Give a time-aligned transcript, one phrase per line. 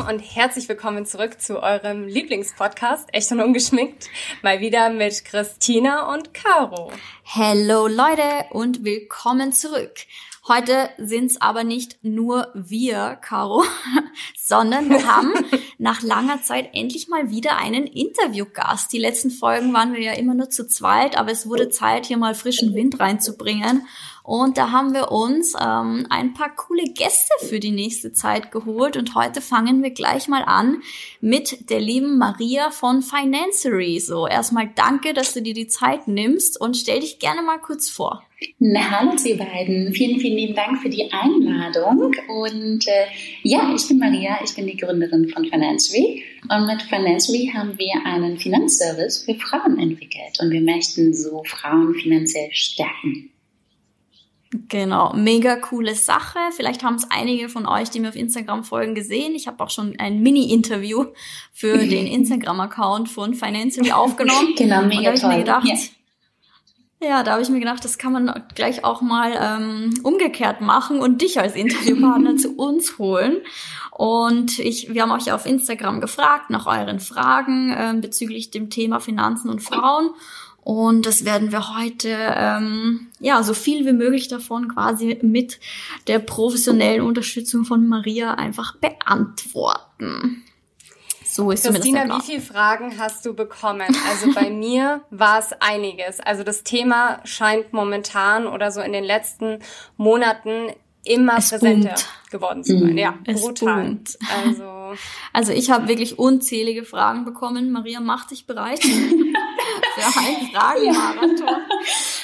[0.00, 4.08] Lieben und herzlich willkommen zurück zu eurem Lieblingspodcast, echt und ungeschminkt.
[4.42, 6.90] Mal wieder mit Christina und Caro.
[7.22, 9.92] Hello Leute und willkommen zurück.
[10.48, 13.62] Heute sind's aber nicht nur wir, Caro,
[14.38, 15.32] sondern wir haben
[15.78, 18.92] nach langer Zeit endlich mal wieder einen Interviewgast.
[18.92, 22.16] Die letzten Folgen waren wir ja immer nur zu zweit, aber es wurde Zeit, hier
[22.16, 23.86] mal frischen Wind reinzubringen.
[24.22, 28.96] Und da haben wir uns ähm, ein paar coole Gäste für die nächste Zeit geholt.
[28.96, 30.82] Und heute fangen wir gleich mal an
[31.20, 33.98] mit der lieben Maria von Financery.
[34.00, 37.88] So, erstmal danke, dass du dir die Zeit nimmst und stell dich gerne mal kurz
[37.88, 38.22] vor.
[38.58, 39.92] Na, hallo Sie beiden.
[39.92, 42.14] Vielen, vielen lieben Dank für die Einladung.
[42.28, 43.06] Und äh,
[43.42, 46.22] ja, ich bin Maria, ich bin die Gründerin von Financery.
[46.48, 50.38] Und mit Financery haben wir einen Finanzservice für Frauen entwickelt.
[50.40, 53.30] Und wir möchten so Frauen finanziell stärken.
[54.52, 56.38] Genau, mega coole Sache.
[56.56, 59.36] Vielleicht haben es einige von euch, die mir auf Instagram folgen, gesehen.
[59.36, 61.06] Ich habe auch schon ein Mini-Interview
[61.52, 64.54] für den Instagram-Account von Financially aufgenommen.
[64.56, 65.30] Genau, mega Und toll.
[65.30, 65.68] Mir gedacht,
[67.00, 67.08] ja.
[67.08, 70.98] ja, da habe ich mir gedacht, das kann man gleich auch mal ähm, umgekehrt machen
[70.98, 73.36] und dich als Interviewpartner zu uns holen.
[73.92, 78.98] Und ich, wir haben euch auf Instagram gefragt nach euren Fragen ähm, bezüglich dem Thema
[78.98, 80.10] Finanzen und Frauen.
[80.62, 85.58] Und das werden wir heute, ähm, ja, so viel wie möglich davon quasi mit
[86.06, 90.44] der professionellen Unterstützung von Maria einfach beantworten.
[91.24, 93.86] So ist Christina, wie viele Fragen hast du bekommen?
[94.08, 96.18] Also bei mir war es einiges.
[96.20, 99.60] Also das Thema scheint momentan oder so in den letzten
[99.96, 100.70] Monaten
[101.04, 102.30] immer Es präsenter boomt.
[102.30, 102.98] geworden zu sein.
[102.98, 103.84] Ja, Es brutal.
[103.84, 104.18] boomt.
[104.44, 104.64] Also
[105.32, 107.70] Also ich habe wirklich unzählige Fragen bekommen.
[107.70, 108.80] Maria, mach dich bereit
[109.94, 111.60] für einen Fragenmarathon.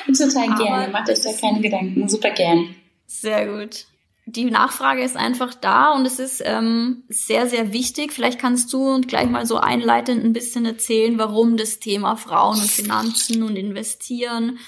[0.16, 0.92] Total Aber gerne.
[0.92, 2.08] Macht euch da keine Gedanken.
[2.08, 2.74] Super gern.
[3.06, 3.86] Sehr gut.
[4.28, 8.12] Die Nachfrage ist einfach da und es ist ähm, sehr, sehr wichtig.
[8.12, 12.58] Vielleicht kannst du und gleich mal so einleitend ein bisschen erzählen, warum das Thema Frauen
[12.58, 14.58] und Finanzen und Investieren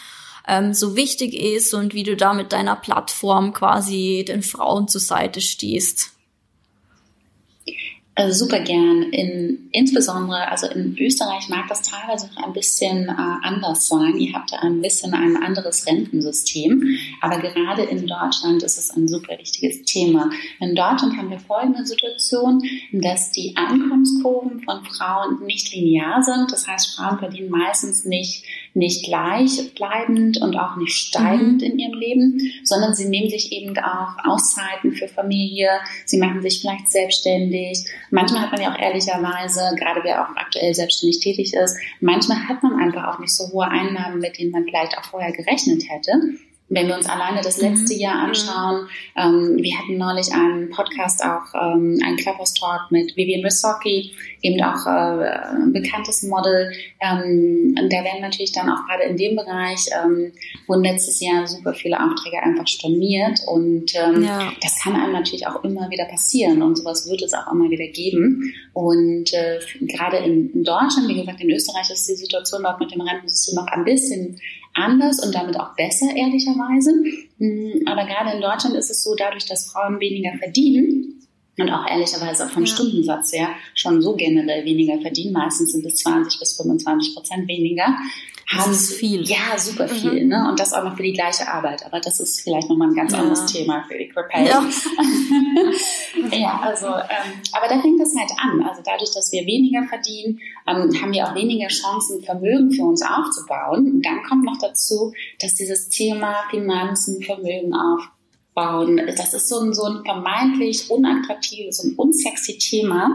[0.47, 5.01] ähm, so wichtig ist und wie du da mit deiner Plattform quasi den Frauen zur
[5.01, 6.13] Seite stehst.
[8.19, 9.05] Also super gern.
[9.13, 14.17] In, insbesondere, also in Österreich mag das teilweise noch ein bisschen äh, anders sein.
[14.17, 16.99] Ihr habt da ein bisschen ein anderes Rentensystem.
[17.21, 20.31] Aber gerade in Deutschland ist es ein super wichtiges Thema.
[20.59, 26.51] In Deutschland haben wir folgende Situation, dass die Einkommenskurven von Frauen nicht linear sind.
[26.51, 28.43] Das heißt, Frauen verdienen meistens nicht,
[28.75, 34.25] nicht gleichbleibend und auch nicht steigend in ihrem Leben, sondern sie nehmen sich eben auch
[34.25, 35.69] Auszeiten für Familie.
[36.05, 37.85] Sie machen sich vielleicht selbstständig.
[38.11, 42.63] Manchmal hat man ja auch ehrlicherweise, gerade wer auch aktuell selbstständig tätig ist, manchmal hat
[42.63, 46.13] man einfach auch nicht so hohe Einnahmen, mit denen man vielleicht auch vorher gerechnet hätte.
[46.71, 48.01] Wenn wir uns alleine das letzte Mhm.
[48.01, 53.43] Jahr anschauen, ähm, wir hatten neulich einen Podcast auch, ähm, einen Clubhouse Talk mit Vivian
[53.43, 54.13] Wysocki,
[54.43, 56.71] eben auch äh, ein bekanntes Model.
[57.01, 60.33] Ähm, und da werden natürlich dann auch gerade in dem Bereich, ähm,
[60.67, 64.53] wurden letztes Jahr super viele Aufträge einfach storniert und ähm, Ja.
[64.63, 67.87] das kann einem natürlich auch immer wieder passieren und sowas wird es auch immer wieder
[67.89, 68.53] geben.
[68.75, 72.93] Und äh, gerade in, in Deutschland, wie gesagt, in Österreich ist die Situation dort mit
[72.93, 74.39] dem Rentensystem noch ein bisschen
[74.79, 76.93] anders und damit auch besser, ehrlicherweise.
[77.39, 81.27] Mm, Aber gerade in Deutschland ist es so, dadurch, dass Frauen weniger verdienen
[81.59, 82.73] und auch ehrlicherweise auch vom Ja.
[82.73, 87.97] Stundensatz her schon so generell weniger verdienen, meistens sind es 20 bis 25 Prozent weniger.
[88.51, 89.23] Das haben ist viel.
[89.29, 90.25] Ja, super viel.
[90.25, 90.49] Ne?
[90.49, 91.85] Und das auch noch für die gleiche Arbeit.
[91.85, 93.19] Aber das ist vielleicht nochmal ein ganz Ja.
[93.19, 94.47] anderes Thema für Equal Pay.
[94.49, 94.65] Ja.
[96.33, 98.63] ja, also, ähm, aber da fängt es halt an.
[98.67, 103.03] Also dadurch, dass wir weniger verdienen, ähm, haben wir auch weniger Chancen, Vermögen für uns
[103.03, 103.93] aufzubauen.
[103.93, 109.75] Und dann kommt noch dazu, dass dieses Thema Finanzen, Vermögen aufbauen, das ist so ein,
[109.75, 113.11] so ein vermeintlich unattraktives und unsexy Thema.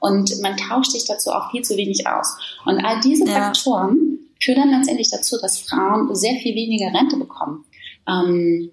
[0.00, 2.38] Und man tauscht sich dazu auch viel zu wenig aus.
[2.64, 3.26] Und all diese.
[3.26, 7.64] Faktoren führen dann letztendlich dazu, dass Frauen sehr viel weniger Rente bekommen.
[8.08, 8.70] Ähm,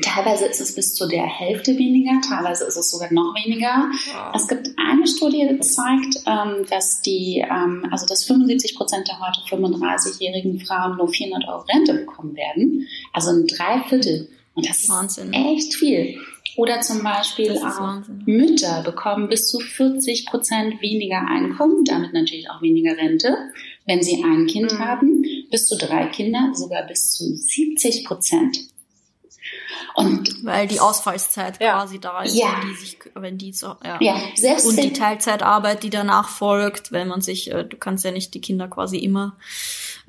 [0.00, 3.90] Teilweise ist es bis zu der Hälfte weniger, teilweise ist es sogar noch weniger.
[4.34, 9.20] Es gibt eine Studie, die zeigt, ähm, dass die, ähm, also dass 75 Prozent der
[9.20, 12.88] heute 35-jährigen Frauen nur 400 Euro Rente bekommen werden.
[13.12, 14.30] Also ein Dreiviertel.
[14.54, 15.32] Und das ist Wahnsinn.
[15.34, 16.18] echt viel.
[16.56, 18.22] Oder zum Beispiel ist auch Wahnsinn.
[18.24, 23.36] Mütter bekommen bis zu 40 Prozent weniger Einkommen, damit natürlich auch weniger Rente,
[23.86, 24.78] wenn sie ein Kind Mhm.
[24.78, 25.24] haben.
[25.50, 28.58] Bis zu drei Kinder sogar bis zu 70 Prozent.
[29.94, 31.72] Und Weil die Ausfallszeit Ja.
[31.74, 32.56] quasi da ist, Ja.
[32.62, 33.98] wenn die sich, wenn die so, ja.
[34.00, 38.10] ja, selbst Und die Teilzeitarbeit, die danach folgt, wenn man sich, äh, du kannst ja
[38.10, 39.36] nicht die Kinder quasi immer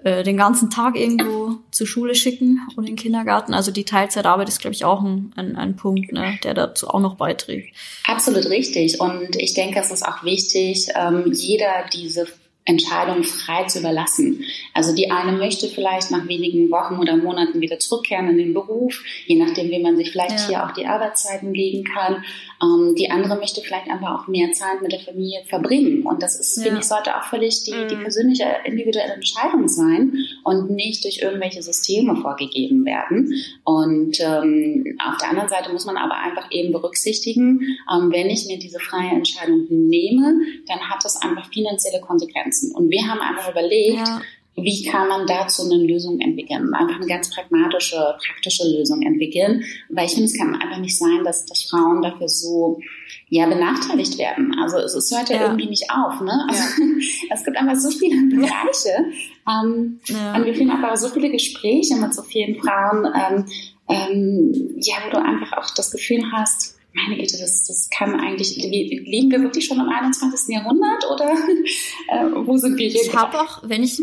[0.03, 3.53] äh, den ganzen Tag irgendwo zur Schule schicken und in den Kindergarten.
[3.53, 6.99] Also die Teilzeitarbeit ist, glaube ich, auch ein, ein, ein Punkt, ne, der dazu auch
[6.99, 7.73] noch beiträgt.
[8.05, 8.99] Absolut richtig.
[9.01, 12.27] Und ich denke, es ist auch wichtig, ähm, jeder diese
[12.65, 14.43] Entscheidung frei zu überlassen.
[14.73, 19.03] Also die eine möchte vielleicht nach wenigen Wochen oder Monaten wieder zurückkehren in den Beruf,
[19.25, 20.47] je nachdem, wie man sich vielleicht ja.
[20.47, 22.23] hier auch die Arbeitszeiten legen kann.
[22.61, 26.03] Ähm, die andere möchte vielleicht einfach auch mehr Zeit mit der Familie verbringen.
[26.03, 26.63] Und das ist, ja.
[26.63, 27.87] finde ich, sollte auch völlig die, mhm.
[27.89, 30.13] die persönliche, individuelle Entscheidung sein
[30.45, 33.33] und nicht durch irgendwelche Systeme vorgegeben werden.
[33.65, 37.59] Und ähm, auf der anderen Seite muss man aber einfach eben berücksichtigen,
[37.91, 42.52] ähm, wenn ich mir diese freie Entscheidung nehme, dann hat das einfach finanzielle Konsequenzen.
[42.75, 44.21] Und wir haben einfach überlegt, ja
[44.55, 46.73] wie kann man dazu eine Lösung entwickeln?
[46.73, 49.63] Einfach eine ganz pragmatische, praktische Lösung entwickeln.
[49.89, 52.79] Weil ich finde, es kann einfach nicht sein, dass, dass Frauen dafür so
[53.29, 54.55] ja, benachteiligt werden.
[54.59, 56.21] Also es, es hört ja, ja, irgendwie nicht auf.
[56.21, 56.47] Ne?
[56.47, 56.87] Also, ja.
[57.33, 59.05] Es gibt einfach so viele Bereiche.
[59.49, 60.35] Ähm, ja.
[60.35, 63.45] Und wir führen einfach so viele Gespräche mit so vielen Frauen, ähm,
[63.89, 68.55] ähm, ja, wo du einfach auch das Gefühl hast, meine Güte, das, das kann eigentlich,
[68.57, 70.55] leben wir wirklich schon im 21.
[70.55, 71.29] Jahrhundert oder
[72.09, 73.01] äh, wo sind wir hier?
[73.01, 74.01] Ich habe auch, wenn ich,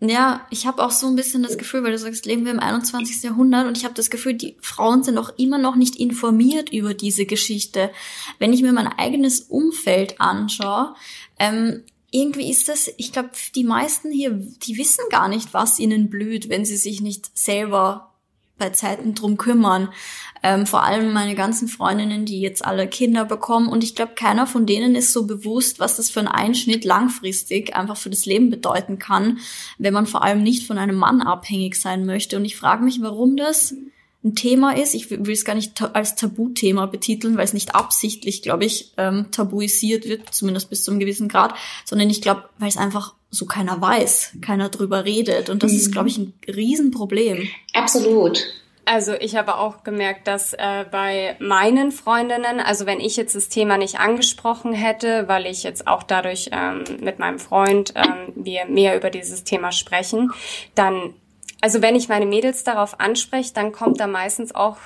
[0.00, 2.60] ja, ich habe auch so ein bisschen das Gefühl, weil du sagst, leben wir im
[2.60, 3.22] 21.
[3.22, 6.94] Jahrhundert und ich habe das Gefühl, die Frauen sind auch immer noch nicht informiert über
[6.94, 7.90] diese Geschichte.
[8.38, 10.94] Wenn ich mir mein eigenes Umfeld anschaue,
[11.38, 16.10] ähm, irgendwie ist das, ich glaube, die meisten hier, die wissen gar nicht, was ihnen
[16.10, 18.10] blüht, wenn sie sich nicht selber
[18.60, 19.92] bei Zeiten drum kümmern.
[20.42, 23.68] Ähm, vor allem meine ganzen Freundinnen, die jetzt alle Kinder bekommen.
[23.68, 27.76] Und ich glaube, keiner von denen ist so bewusst, was das für ein Einschnitt langfristig
[27.76, 29.38] einfach für das Leben bedeuten kann,
[29.78, 32.36] wenn man vor allem nicht von einem Mann abhängig sein möchte.
[32.36, 33.74] Und ich frage mich, warum das
[34.22, 34.94] ein Thema ist.
[34.94, 39.26] Ich will es gar nicht als Tabuthema betiteln, weil es nicht absichtlich, glaube ich, ähm,
[39.30, 41.54] tabuisiert wird, zumindest bis zu einem gewissen Grad,
[41.84, 45.48] sondern ich glaube, weil es einfach so keiner weiß, keiner drüber redet.
[45.48, 45.78] Und das mhm.
[45.78, 47.48] ist, glaube ich, ein Riesenproblem.
[47.72, 48.42] Absolut.
[48.92, 53.48] Also ich habe auch gemerkt, dass äh, bei meinen Freundinnen, also wenn ich jetzt das
[53.48, 58.64] Thema nicht angesprochen hätte, weil ich jetzt auch dadurch ähm, mit meinem Freund ähm, wir
[58.64, 60.32] mehr über dieses Thema sprechen,
[60.74, 61.14] dann
[61.60, 64.78] also wenn ich meine Mädels darauf anspreche, dann kommt da meistens auch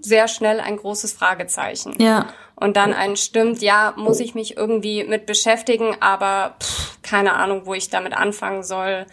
[0.00, 1.94] sehr schnell ein großes Fragezeichen.
[2.02, 2.26] Ja.
[2.56, 7.62] Und dann ein stimmt, ja, muss ich mich irgendwie mit beschäftigen, aber pff, keine Ahnung,
[7.64, 9.06] wo ich damit anfangen soll.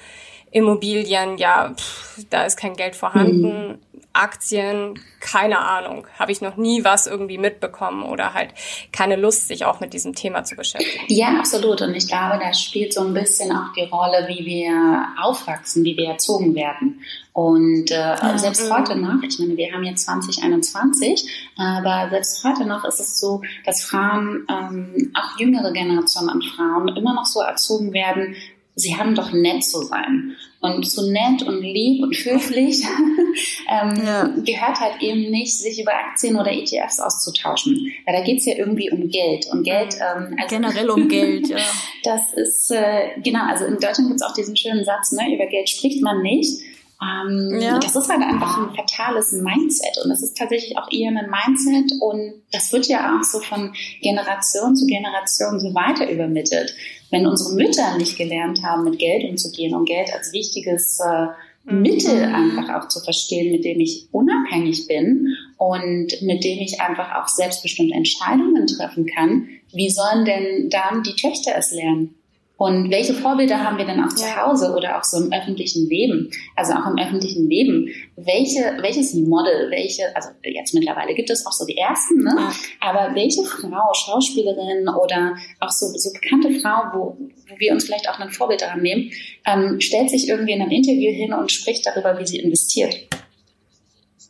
[0.50, 3.68] Immobilien, ja, pff, da ist kein Geld vorhanden.
[3.68, 3.80] Mhm.
[4.14, 8.54] Aktien, keine Ahnung, habe ich noch nie was irgendwie mitbekommen oder halt
[8.92, 11.06] keine Lust, sich auch mit diesem Thema zu beschäftigen.
[11.08, 11.82] Ja, absolut.
[11.82, 15.98] Und ich glaube, da spielt so ein bisschen auch die Rolle, wie wir aufwachsen, wie
[15.98, 17.02] wir erzogen werden.
[17.34, 18.38] Und äh, ja.
[18.38, 23.20] selbst heute noch, ich meine, wir haben jetzt 2021, aber selbst heute noch ist es
[23.20, 28.36] so, dass Frauen, ähm, auch jüngere Generationen an Frauen, immer noch so erzogen werden,
[28.76, 30.36] sie haben doch nett zu sein.
[30.60, 32.84] Und so nett und lieb und höflich
[33.70, 34.28] ähm, ja.
[34.46, 37.92] gehört halt eben nicht, sich über Aktien oder ETFs auszutauschen.
[38.06, 39.46] Weil da geht's ja irgendwie um Geld.
[39.52, 41.58] Und Geld ähm, also, generell um Geld, ja.
[42.04, 45.70] Das ist, äh, genau, also in Deutschland gibt's auch diesen schönen Satz, ne, über Geld
[45.70, 46.62] spricht man nicht.
[47.04, 47.80] Ähm, ja.
[47.80, 52.00] Das ist halt einfach ein fatales Mindset und das ist tatsächlich auch eher ein Mindset
[52.00, 56.76] und das wird ja auch so von Generation zu Generation so weiter übermittelt.
[57.14, 61.28] Wenn unsere Mütter nicht gelernt haben, mit Geld umzugehen und Geld als wichtiges äh,
[61.72, 61.84] mhm.
[61.84, 65.28] Mittel einfach auch zu verstehen, mit dem ich unabhängig bin
[65.58, 71.16] und mit dem ich einfach auch selbstbestimmte Entscheidungen treffen kann, wie sollen denn dann die
[71.16, 72.16] Töchter es lernen?
[72.64, 76.32] Und welche Vorbilder haben wir denn auch zu Hause oder auch so im öffentlichen Leben?
[76.56, 77.90] Also auch im öffentlichen Leben.
[78.16, 82.34] Welche, welches Model, welche, also jetzt mittlerweile gibt es auch so die ersten, ne?
[82.80, 87.18] Aber welche Frau, Schauspielerin oder auch so, so bekannte Frau, wo,
[87.50, 89.12] wo wir uns vielleicht auch ein Vorbild daran nehmen,
[89.46, 92.96] ähm, stellt sich irgendwie in einem Interview hin und spricht darüber, wie sie investiert?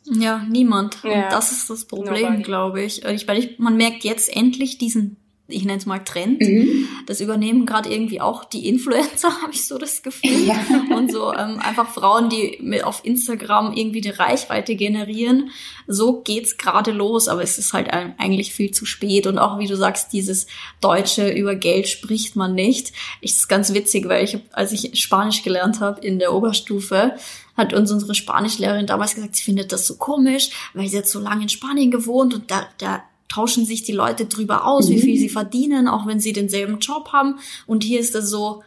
[0.06, 0.96] Ja, niemand.
[1.04, 1.10] Ja.
[1.10, 3.04] Und das ist das Problem, glaube ich.
[3.04, 3.28] ich.
[3.28, 6.40] Weil ich, man merkt jetzt endlich diesen ich nenne es mal Trend.
[6.40, 6.88] Mhm.
[7.06, 10.46] Das übernehmen gerade irgendwie auch die Influencer, habe ich so das Gefühl.
[10.46, 10.56] Ja.
[10.96, 15.50] Und so ähm, einfach Frauen, die mit auf Instagram irgendwie die Reichweite generieren.
[15.86, 19.26] So geht's gerade los, aber es ist halt eigentlich viel zu spät.
[19.26, 20.46] Und auch wie du sagst, dieses
[20.80, 22.92] Deutsche über Geld spricht man nicht.
[23.20, 27.16] Ich ist ganz witzig, weil ich, als ich Spanisch gelernt habe in der Oberstufe,
[27.56, 31.20] hat uns unsere Spanischlehrerin damals gesagt, sie findet das so komisch, weil sie jetzt so
[31.20, 34.94] lange in Spanien gewohnt und da, da tauschen sich die Leute drüber aus, mhm.
[34.94, 37.38] wie viel sie verdienen, auch wenn sie denselben Job haben.
[37.66, 38.62] Und hier ist es so,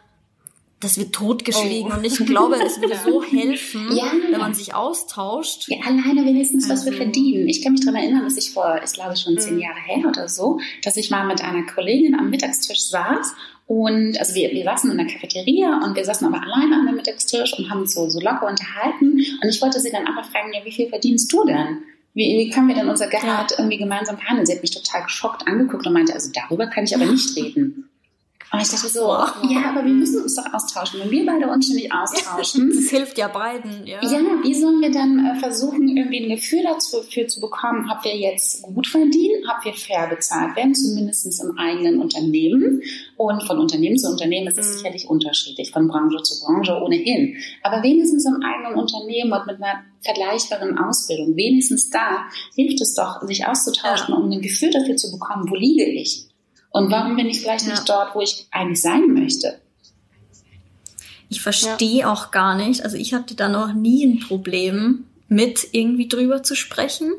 [0.80, 1.90] das wird totgeschwiegen.
[1.90, 1.96] Oh.
[1.96, 4.12] Und ich glaube, es würde so helfen, ja.
[4.30, 5.68] wenn man sich austauscht.
[5.68, 7.48] Ja, alleine wenigstens, was wir also verdienen.
[7.48, 9.62] Ich kann mich daran erinnern, dass ich vor, ist glaube ich schon zehn mhm.
[9.62, 13.34] Jahre her oder so, dass ich mal mit einer Kollegin am Mittagstisch saß
[13.68, 16.96] und also wir, wir saßen in der Cafeteria und wir saßen aber alleine an dem
[16.96, 19.12] Mittagstisch und haben uns so, so locker unterhalten.
[19.12, 21.82] Und ich wollte sie dann einfach fragen, ja, wie viel verdienst du denn?
[22.18, 24.44] Wie, können wir denn unser Gehalt irgendwie gemeinsam verhandeln?
[24.44, 27.88] Sie hat mich total geschockt angeguckt und meinte, also darüber kann ich aber nicht reden.
[28.50, 29.00] Und ich dachte so,
[29.50, 31.00] ja, aber wir müssen uns doch austauschen.
[31.00, 32.70] Wenn wir beide uns nicht austauschen.
[32.74, 34.02] das hilft ja beiden, ja.
[34.02, 38.16] Ja, wie sollen wir dann äh, versuchen, irgendwie ein Gefühl dafür zu bekommen, ob wir
[38.16, 42.82] jetzt gut verdienen, ob wir fair bezahlt werden, zumindest im eigenen Unternehmen.
[43.16, 44.78] Und von Unternehmen zu Unternehmen ist es mhm.
[44.78, 47.36] sicherlich unterschiedlich, von Branche zu Branche ohnehin.
[47.62, 52.24] Aber wenigstens im eigenen Unternehmen und mit einer vergleichbaren Ausbildung, wenigstens da
[52.54, 54.16] hilft es doch, sich auszutauschen, ja.
[54.16, 56.27] um ein Gefühl dafür zu bekommen, wo liege ich?
[56.70, 57.72] Und warum bin ich vielleicht ja.
[57.72, 59.60] nicht dort, wo ich eigentlich sein möchte?
[61.28, 62.12] Ich verstehe ja.
[62.12, 66.54] auch gar nicht, also ich hatte da noch nie ein Problem mit irgendwie drüber zu
[66.54, 67.12] sprechen,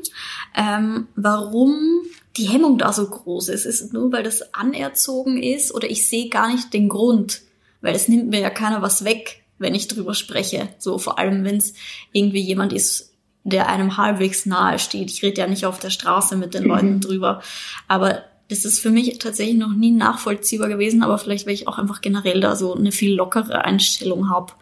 [0.56, 2.02] ähm, warum
[2.36, 3.66] die Hemmung da so groß ist.
[3.66, 7.42] Ist es nur, weil das anerzogen ist oder ich sehe gar nicht den Grund,
[7.80, 10.68] weil es nimmt mir ja keiner was weg, wenn ich drüber spreche.
[10.78, 11.74] So vor allem, wenn es
[12.12, 13.12] irgendwie jemand ist,
[13.44, 15.10] der einem halbwegs nahe steht.
[15.10, 17.00] Ich rede ja nicht auf der Straße mit den Leuten mhm.
[17.00, 17.42] drüber,
[17.88, 21.78] aber das ist für mich tatsächlich noch nie nachvollziehbar gewesen, aber vielleicht, weil ich auch
[21.78, 24.52] einfach generell da so eine viel lockere Einstellung habe.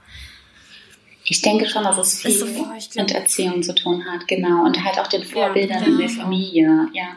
[1.25, 4.65] Ich denke schon, dass es viel so, mit Erziehung zu tun hat, genau.
[4.65, 7.09] Und halt auch den Vorbildern ja, in der Familie, ja.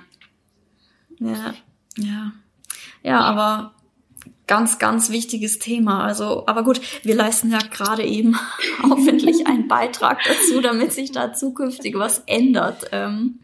[1.19, 1.53] Ja,
[1.97, 2.31] ja.
[3.03, 3.73] Ja, aber
[4.47, 6.03] ganz, ganz wichtiges Thema.
[6.03, 8.37] Also, aber gut, wir leisten ja gerade eben
[8.83, 12.87] hoffentlich einen Beitrag dazu, damit sich da zukünftig was ändert.
[12.91, 13.39] Ähm,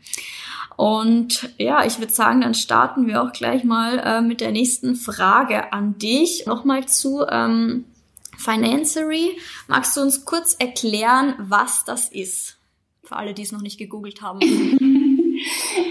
[0.77, 4.95] und ja, ich würde sagen, dann starten wir auch gleich mal äh, mit der nächsten
[4.95, 6.45] Frage an dich.
[6.45, 7.85] Nochmal zu ähm,
[8.37, 9.31] Financery.
[9.67, 12.57] Magst du uns kurz erklären, was das ist?
[13.03, 14.39] Für alle, die es noch nicht gegoogelt haben.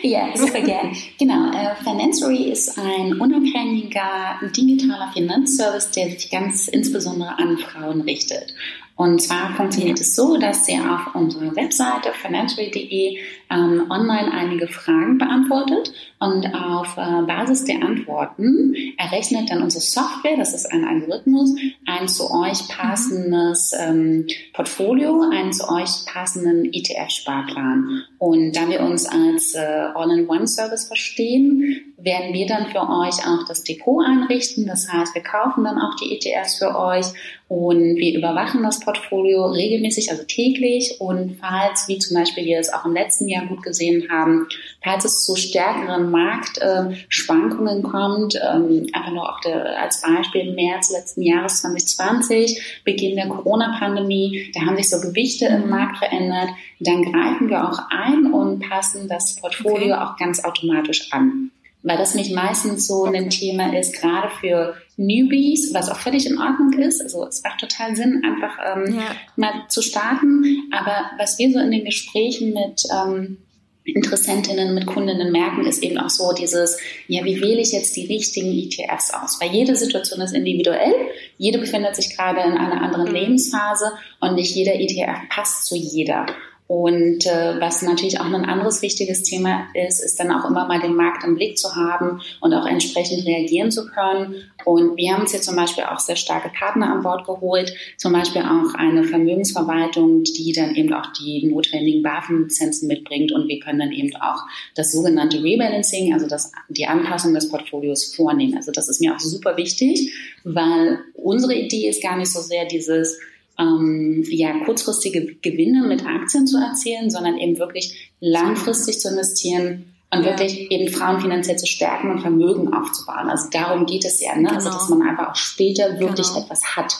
[0.03, 0.93] ja, super gerne.
[1.19, 8.55] Genau, äh, Financery ist ein unabhängiger digitaler Finanzservice, der sich ganz insbesondere an Frauen richtet.
[8.97, 13.19] Und zwar funktioniert es so, dass Sie auf unserer Webseite financial.de
[13.51, 20.39] ähm, online einige Fragen beantwortet und auf äh, Basis der Antworten errechnet dann unsere Software,
[20.39, 21.55] das ist ein Algorithmus,
[21.87, 28.03] ein zu euch passendes ähm, Portfolio, einen zu euch passenden ETF-Sparplan.
[28.19, 33.65] Und da wir uns als äh, All-in-One-Service verstehen, werden wir dann für euch auch das
[33.65, 34.67] Depot einrichten.
[34.67, 37.07] Das heißt, wir kaufen dann auch die ETFs für euch
[37.49, 40.97] und wir überwachen das Portfolio regelmäßig, also täglich.
[41.01, 44.47] Und falls, wie zum Beispiel wir es auch im letzten Jahr gut gesehen haben,
[44.83, 51.23] falls es zu stärkeren Marktschwankungen kommt, ähm, einfach nur auch der, als Beispiel März letzten
[51.23, 56.51] Jahres 2020, Beginn der Corona-Pandemie, da haben sich so Gewichte im Markt verändert,
[56.81, 60.03] dann greifen wir auch ein und passen das Portfolio okay.
[60.03, 61.51] auch ganz automatisch an
[61.87, 66.37] weil das mich meistens so ein Thema ist, gerade für Newbies, was auch völlig in
[66.37, 67.01] Ordnung ist.
[67.01, 69.07] Also es macht total Sinn, einfach ähm, ja.
[69.37, 70.69] mal zu starten.
[70.73, 73.39] Aber was wir so in den Gesprächen mit ähm,
[73.85, 76.77] Interessentinnen, mit Kundinnen merken, ist eben auch so dieses,
[77.07, 79.41] ja, wie wähle ich jetzt die richtigen ETFs aus?
[79.41, 80.93] Weil jede Situation ist individuell,
[81.39, 83.15] jede befindet sich gerade in einer anderen mhm.
[83.15, 86.27] Lebensphase und nicht jeder ETF passt zu jeder.
[86.69, 90.81] Und äh, was natürlich auch ein anderes wichtiges Thema ist, ist dann auch immer mal
[90.81, 94.35] den Markt im Blick zu haben und auch entsprechend reagieren zu können.
[94.65, 98.13] Und wir haben uns hier zum Beispiel auch sehr starke Partner an Bord geholt, zum
[98.13, 103.31] Beispiel auch eine Vermögensverwaltung, die dann eben auch die notwendigen BaFin-Lizenzen mitbringt.
[103.31, 104.43] Und wir können dann eben auch
[104.75, 108.57] das sogenannte Rebalancing, also das, die Anpassung des Portfolios vornehmen.
[108.57, 112.65] Also das ist mir auch super wichtig, weil unsere Idee ist gar nicht so sehr
[112.65, 113.21] dieses,
[113.59, 120.21] ähm, ja, kurzfristige Gewinne mit Aktien zu erzielen, sondern eben wirklich langfristig zu investieren und
[120.21, 120.27] ja.
[120.27, 123.29] wirklich eben Frauen finanziell zu stärken und Vermögen aufzubauen.
[123.29, 124.51] Also darum geht es ja, ne?
[124.51, 124.77] Also, genau.
[124.77, 126.43] also dass man einfach auch später wirklich genau.
[126.43, 126.97] etwas hat.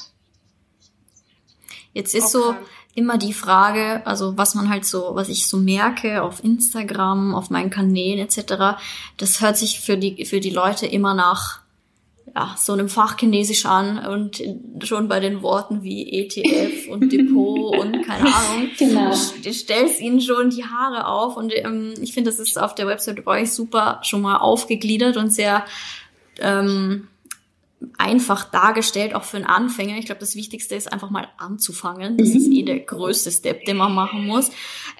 [1.93, 2.55] Jetzt ist okay.
[2.55, 2.55] so
[2.95, 7.51] immer die Frage, also was man halt so, was ich so merke auf Instagram, auf
[7.51, 8.79] meinen Kanälen etc.,
[9.19, 11.61] das hört sich für die für die Leute immer nach
[12.35, 14.43] ja, so einem Fachchinesisch an und
[14.83, 19.15] schon bei den Worten wie ETF und Depot und keine Ahnung, genau.
[19.43, 22.87] du stellst ihnen schon die Haare auf und ähm, ich finde, das ist auf der
[22.87, 25.65] Website bei euch super schon mal aufgegliedert und sehr
[26.41, 27.09] ähm,
[27.99, 29.99] einfach dargestellt, auch für einen Anfänger.
[29.99, 32.17] Ich glaube, das Wichtigste ist einfach mal anzufangen.
[32.17, 32.37] Das mhm.
[32.37, 34.51] ist eh der größte Step, den man machen muss.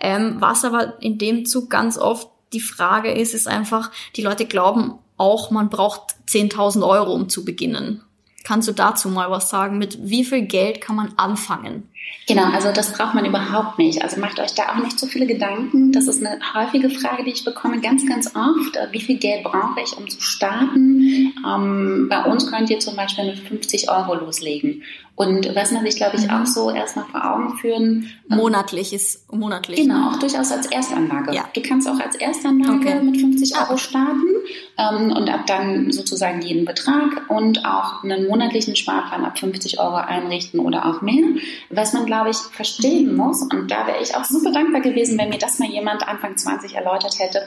[0.01, 4.47] Ähm, was aber in dem Zug ganz oft die Frage ist, ist einfach, die Leute
[4.47, 8.03] glauben auch, man braucht 10.000 Euro, um zu beginnen.
[8.45, 9.77] Kannst du dazu mal was sagen?
[9.77, 11.89] Mit wie viel Geld kann man anfangen?
[12.29, 14.03] Genau, also das braucht man überhaupt nicht.
[14.03, 15.91] Also macht euch da auch nicht so viele Gedanken.
[15.91, 18.79] Das ist eine häufige Frage, die ich bekomme ganz, ganz oft.
[18.93, 21.33] Wie viel Geld brauche ich, um zu starten?
[21.45, 24.83] Ähm, bei uns könnt ihr zum Beispiel mit 50 Euro loslegen.
[25.17, 28.11] Und was man sich, glaube ich, auch so erstmal vor Augen führen.
[28.31, 29.81] Ähm, monatlich ist monatlich.
[29.81, 31.35] Genau, auch durchaus als Erstanlage.
[31.35, 31.47] Ja.
[31.55, 33.03] Du kannst auch als Erstanlage okay.
[33.03, 34.27] mit 50 Euro starten
[34.77, 39.97] ähm, und ab dann sozusagen jeden Betrag und auch einen monatlichen Sparplan ab 50 Euro
[39.97, 41.25] einrichten oder auch mehr.
[41.71, 45.31] Was man, glaube ich, verstehen muss, und da wäre ich auch super dankbar gewesen, wenn
[45.31, 47.47] mir das mal jemand Anfang 20 erläutert hätte.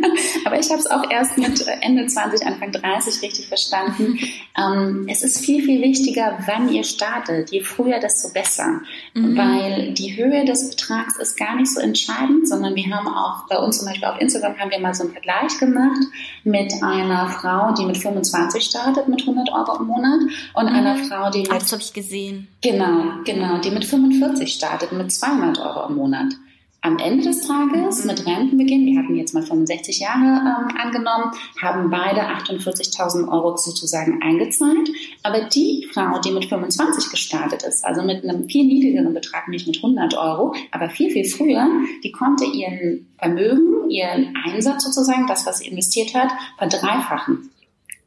[0.44, 4.18] Aber ich habe es auch erst mit Ende 20, Anfang 30 richtig verstanden.
[4.56, 7.50] Ähm, es ist viel, viel wichtiger, wann ihr startet.
[7.50, 8.80] Je früher, desto besser.
[9.14, 9.36] Mhm.
[9.36, 13.58] Weil die Höhe des Betrags ist gar nicht so entscheidend, sondern wir haben auch bei
[13.58, 16.00] uns zum Beispiel auf Instagram haben wir mal so einen Vergleich gemacht
[16.44, 20.20] mit einer Frau, die mit 25 startet mit 100 Euro im Monat
[20.54, 20.74] und mhm.
[20.74, 21.52] einer Frau, die mit...
[21.52, 22.48] Das habe ich gesehen.
[22.60, 26.34] Genau, genau, die mit 45 startet mit 200 Euro im Monat
[26.82, 31.90] am Ende des Tages mit Rentenbeginn, wir hatten jetzt mal 65 Jahre ähm, angenommen, haben
[31.90, 34.88] beide 48.000 Euro sozusagen eingezahlt.
[35.22, 39.66] Aber die Frau, die mit 25 gestartet ist, also mit einem viel niedrigeren Betrag, nicht
[39.66, 41.68] mit 100 Euro, aber viel, viel früher,
[42.02, 47.50] die konnte ihren Vermögen, ihren Einsatz sozusagen, das, was sie investiert hat, verdreifachen.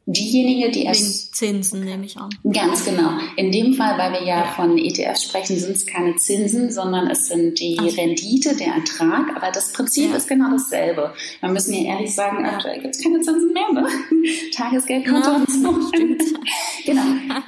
[0.06, 1.30] Diejenige, die es.
[1.30, 2.28] Zinsen nehme ich an.
[2.44, 3.10] Ganz genau.
[3.36, 4.52] In dem Fall, weil wir ja, ja.
[4.52, 7.96] von ETFs sprechen, sind es keine Zinsen, sondern es sind die Ach.
[7.96, 9.34] Rendite, der Ertrag.
[9.34, 10.16] Aber das Prinzip ja.
[10.16, 11.14] ist genau dasselbe.
[11.40, 13.88] Wir müssen ja ehrlich sagen, aktuell gibt es keine Zinsen mehr, ne?
[14.54, 15.68] Tagesgeldkonto ja, und so.
[16.84, 17.02] genau.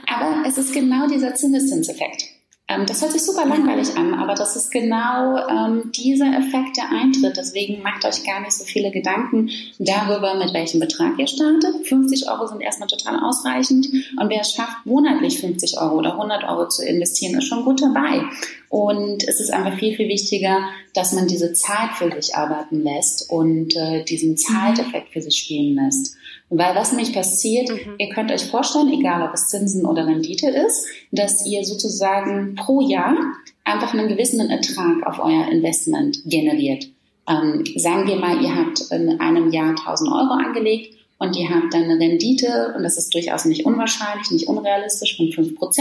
[0.06, 2.35] Aber es ist genau dieser Zinseszinseffekt.
[2.68, 6.90] Ähm, das hört sich super langweilig an, aber das ist genau ähm, dieser Effekt, der
[6.90, 7.36] eintritt.
[7.36, 11.86] Deswegen macht euch gar nicht so viele Gedanken darüber, mit welchem Betrag ihr startet.
[11.86, 13.86] 50 Euro sind erstmal total ausreichend.
[14.20, 17.80] Und wer es schafft, monatlich 50 Euro oder 100 Euro zu investieren, ist schon gut
[17.80, 18.22] dabei.
[18.68, 23.30] Und es ist einfach viel, viel wichtiger, dass man diese Zeit für sich arbeiten lässt
[23.30, 26.16] und äh, diesen Zeiteffekt für sich spielen lässt.
[26.48, 27.94] Weil was nämlich passiert, mhm.
[27.98, 32.80] ihr könnt euch vorstellen, egal ob es Zinsen oder Rendite ist, dass ihr sozusagen pro
[32.80, 33.16] Jahr
[33.64, 36.86] einfach einen gewissen Ertrag auf euer Investment generiert.
[37.28, 41.74] Ähm, sagen wir mal, ihr habt in einem Jahr 1000 Euro angelegt und ihr habt
[41.74, 45.80] dann eine Rendite, und das ist durchaus nicht unwahrscheinlich, nicht unrealistisch, von 5%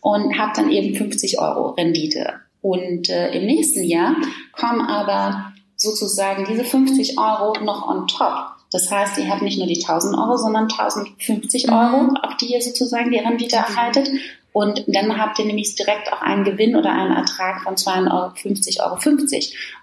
[0.00, 2.40] und habt dann eben 50 Euro Rendite.
[2.60, 4.16] Und äh, im nächsten Jahr
[4.52, 8.51] kommen aber sozusagen diese 50 Euro noch on top.
[8.72, 11.72] Das heißt, ihr habt nicht nur die 1000 Euro, sondern 1050 mhm.
[11.72, 13.62] Euro, auf die ihr sozusagen die Rendite mhm.
[13.62, 14.10] erhaltet.
[14.52, 18.98] Und dann habt ihr nämlich direkt auch einen Gewinn oder einen Ertrag von 52,50 Euro.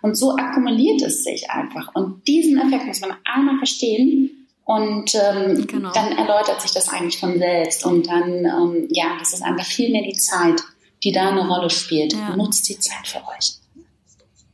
[0.02, 1.94] Und so akkumuliert es sich einfach.
[1.96, 4.48] Und diesen Effekt muss man einmal verstehen.
[4.66, 5.92] Und ähm, genau.
[5.92, 7.84] dann erläutert sich das eigentlich von selbst.
[7.84, 10.62] Und dann, ähm, ja, das ist einfach viel mehr die Zeit,
[11.04, 12.14] die da eine Rolle spielt.
[12.14, 12.36] Ja.
[12.36, 13.59] Nutzt die Zeit für euch.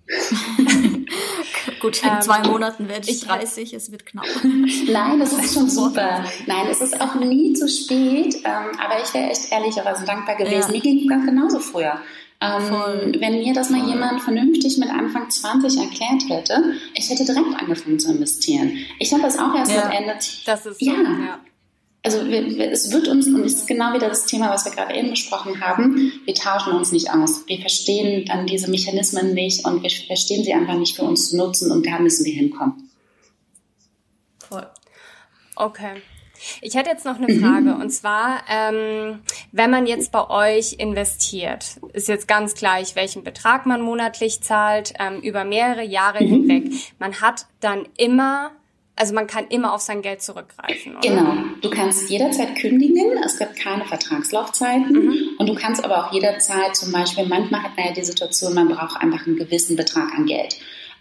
[1.80, 4.26] Gut, in ähm, zwei Monaten werde ich 30, es wird knapp.
[4.88, 6.24] Nein, das ist schon super.
[6.46, 10.68] Nein, es ist auch nie zu spät, ähm, aber ich wäre echt ehrlicherweise dankbar gewesen.
[10.68, 10.72] Ja.
[10.72, 12.00] Mir ging ganz genauso früher.
[12.41, 17.60] Ähm, wenn mir das mal jemand vernünftig mit Anfang 20 erklärt hätte, ich hätte direkt
[17.60, 18.78] angefangen zu investieren.
[19.00, 19.86] Ich habe das auch erst ja.
[19.86, 20.13] mit Ende.
[20.46, 21.39] Das ist so, ja.
[22.06, 24.72] Also wir, wir, es wird uns, und es ist genau wieder das Thema, was wir
[24.72, 27.48] gerade eben besprochen haben, wir tauschen uns nicht aus.
[27.48, 31.38] Wir verstehen dann diese Mechanismen nicht und wir verstehen sie einfach nicht für uns zu
[31.38, 32.91] nutzen und da müssen wir hinkommen.
[34.48, 34.68] Voll.
[35.56, 36.02] Okay.
[36.62, 41.80] Ich hätte jetzt noch eine Frage und zwar, ähm, wenn man jetzt bei euch investiert,
[41.94, 46.28] ist jetzt ganz gleich, welchen Betrag man monatlich zahlt, ähm, über mehrere Jahre mhm.
[46.48, 46.72] hinweg.
[47.00, 48.52] Man hat dann immer
[48.95, 50.97] also man kann immer auf sein Geld zurückgreifen.
[50.97, 51.10] Oder?
[51.10, 51.34] Genau.
[51.62, 53.17] Du kannst jederzeit kündigen.
[53.25, 54.91] Es gibt keine Vertragslaufzeiten.
[54.91, 55.29] Mhm.
[55.38, 58.69] Und du kannst aber auch jederzeit zum Beispiel, manchmal hat man ja die Situation, man
[58.69, 60.58] braucht einfach einen gewissen Betrag an Geld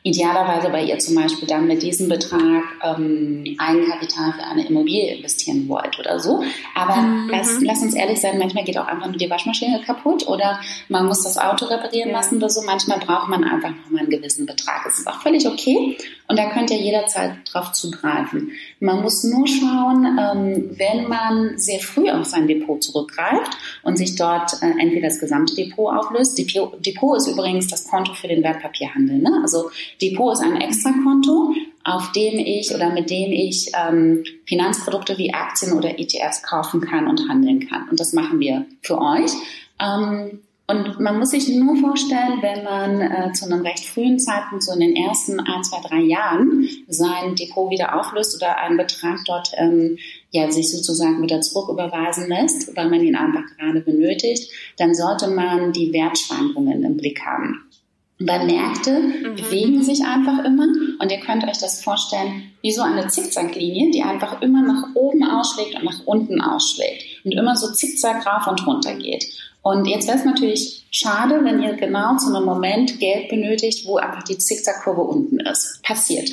[0.07, 5.67] idealerweise bei ihr zum Beispiel dann mit diesem Betrag ähm, Eigenkapital für eine Immobilie investieren
[5.67, 6.45] wollt oder so.
[6.75, 7.31] Aber mhm.
[7.31, 11.07] lass, lass uns ehrlich sein, manchmal geht auch einfach nur die Waschmaschine kaputt oder man
[11.07, 12.17] muss das Auto reparieren ja.
[12.17, 12.61] lassen oder so.
[12.63, 14.85] Manchmal braucht man einfach nochmal einen gewissen Betrag.
[14.85, 15.97] Das ist auch völlig okay
[16.27, 18.53] und da könnt ihr jederzeit drauf zugreifen.
[18.81, 24.17] Man muss nur schauen, ähm, wenn man sehr früh auf sein Depot zurückgreift und sich
[24.17, 26.39] dort äh, entweder das gesamte Depot auflöst.
[26.39, 29.19] Depot, ist übrigens das Konto für den Wertpapierhandel.
[29.19, 29.39] Ne?
[29.43, 35.35] Also Depot ist ein Extrakonto, auf dem ich oder mit dem ich ähm, Finanzprodukte wie
[35.35, 37.89] Aktien oder ETFs kaufen kann und handeln kann.
[37.91, 39.31] Und das machen wir für euch.
[39.79, 44.65] Ähm, und man muss sich nur vorstellen, wenn man äh, zu einem recht frühen Zeitpunkt,
[44.65, 49.19] so in den ersten ein, zwei, drei Jahren, sein Depot wieder auflöst oder einen Betrag
[49.27, 49.99] dort ähm,
[50.31, 55.73] ja, sich sozusagen wieder zurücküberweisen lässt, weil man ihn einfach gerade benötigt, dann sollte man
[55.73, 57.71] die Wertschwankungen im Blick haben.
[58.19, 59.35] Weil Märkte mhm.
[59.35, 60.67] bewegen sich einfach immer
[60.99, 65.25] und ihr könnt euch das vorstellen wie so eine Zickzacklinie, die einfach immer nach oben
[65.25, 69.27] ausschlägt und nach unten ausschlägt und immer so zickzack rauf und runter geht.
[69.65, 73.97] Und jetzt wäre es natürlich schade, wenn ihr genau zu einem Moment Geld benötigt, wo
[73.97, 75.81] einfach die Zickzackkurve unten ist.
[75.83, 76.31] Passiert.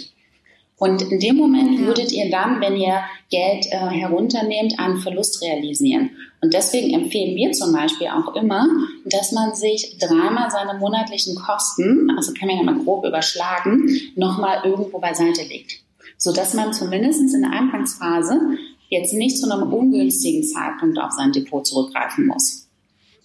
[0.76, 6.10] Und in dem Moment würdet ihr dann, wenn ihr Geld äh, herunternehmt, einen Verlust realisieren.
[6.42, 8.68] Und deswegen empfehlen wir zum Beispiel auch immer,
[9.06, 14.60] dass man sich dreimal seine monatlichen Kosten, also kann man ja mal grob überschlagen, nochmal
[14.66, 15.80] irgendwo beiseite legt.
[16.18, 18.42] Sodass man zumindest in der Anfangsphase
[18.90, 22.68] jetzt nicht zu einem ungünstigen Zeitpunkt auf sein Depot zurückgreifen muss.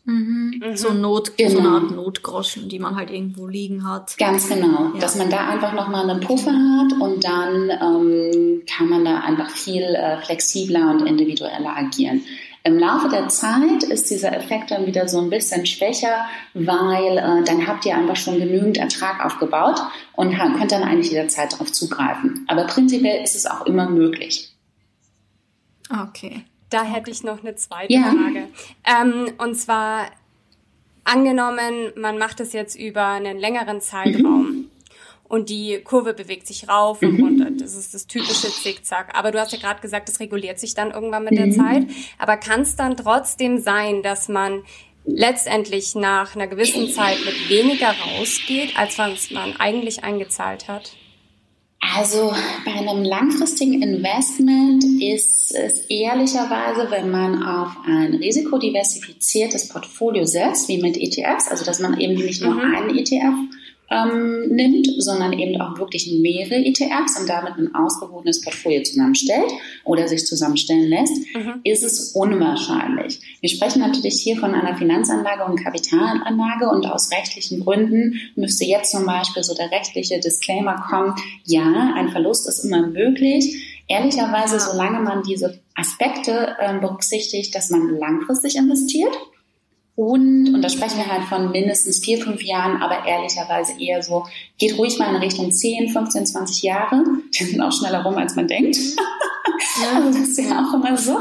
[0.07, 0.63] Mhm.
[0.65, 0.77] Mhm.
[0.77, 1.51] So, Not, genau.
[1.51, 4.17] so eine Art Notgroschen, die man halt irgendwo liegen hat.
[4.17, 5.01] Ganz genau, ja.
[5.01, 9.51] dass man da einfach nochmal einen Puffer hat und dann ähm, kann man da einfach
[9.51, 12.23] viel äh, flexibler und individueller agieren.
[12.63, 17.45] Im Laufe der Zeit ist dieser Effekt dann wieder so ein bisschen schwächer, weil äh,
[17.45, 19.81] dann habt ihr einfach schon genügend Ertrag aufgebaut
[20.15, 22.45] und könnt dann eigentlich jederzeit darauf zugreifen.
[22.49, 24.53] Aber prinzipiell ist es auch immer möglich.
[25.91, 26.45] Okay.
[26.71, 28.03] Da hätte ich noch eine zweite ja.
[28.03, 28.49] Frage.
[28.85, 30.11] Ähm, und zwar
[31.05, 34.51] angenommen, man macht es jetzt über einen längeren Zeitraum.
[34.51, 34.71] Mhm.
[35.29, 37.25] Und die Kurve bewegt sich rauf und mhm.
[37.25, 37.51] runter.
[37.51, 39.17] Das ist das typische Zickzack.
[39.17, 41.37] Aber du hast ja gerade gesagt, das reguliert sich dann irgendwann mit mhm.
[41.37, 41.87] der Zeit.
[42.19, 44.63] Aber kann es dann trotzdem sein, dass man
[45.05, 50.93] letztendlich nach einer gewissen Zeit mit weniger rausgeht, als was man eigentlich eingezahlt hat?
[51.95, 52.33] Also
[52.65, 60.81] bei einem langfristigen Investment ist es ehrlicherweise, wenn man auf ein risikodiversifiziertes Portfolio setzt, wie
[60.81, 62.75] mit ETFs, also dass man eben nicht nur mhm.
[62.75, 63.35] einen ETF
[63.91, 69.51] ähm, nimmt, sondern eben auch wirklich mehrere ETFs und damit ein ausgewogenes Portfolio zusammenstellt
[69.85, 71.61] oder sich zusammenstellen lässt, mhm.
[71.65, 73.21] ist es unwahrscheinlich.
[73.41, 78.91] Wir sprechen natürlich hier von einer Finanzanlage und Kapitalanlage und aus rechtlichen Gründen müsste jetzt
[78.91, 83.83] zum Beispiel so der rechtliche Disclaimer kommen, ja, ein Verlust ist immer möglich.
[83.89, 89.17] Ehrlicherweise, solange man diese Aspekte äh, berücksichtigt, dass man langfristig investiert,
[89.97, 94.27] und, und da sprechen wir halt von mindestens vier, fünf Jahren, aber ehrlicherweise eher so,
[94.59, 97.03] geht ruhig mal in Richtung 10, 15, 20 Jahre.
[97.35, 98.77] Die sind auch schneller rum, als man denkt.
[99.81, 99.97] Ja.
[99.97, 101.17] also das ist ja auch immer so.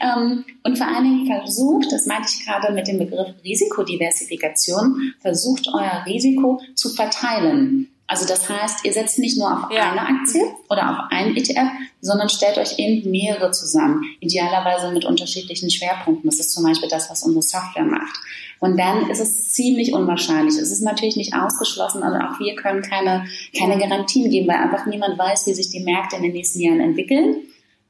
[0.00, 5.68] Ähm, und vor allen Dingen versucht, das meinte ich gerade mit dem Begriff Risikodiversifikation, versucht
[5.72, 7.88] euer Risiko zu verteilen.
[8.08, 9.90] Also das heißt, ihr setzt nicht nur auf ja.
[9.90, 11.68] eine Aktie oder auf einen ETF,
[12.00, 16.28] sondern stellt euch eben mehrere zusammen, idealerweise mit unterschiedlichen Schwerpunkten.
[16.28, 18.18] Das ist zum Beispiel das, was unsere Software macht.
[18.60, 20.56] Und dann ist es ziemlich unwahrscheinlich.
[20.56, 24.86] Es ist natürlich nicht ausgeschlossen, aber auch wir können keine, keine Garantien geben, weil einfach
[24.86, 27.36] niemand weiß, wie sich die Märkte in den nächsten Jahren entwickeln.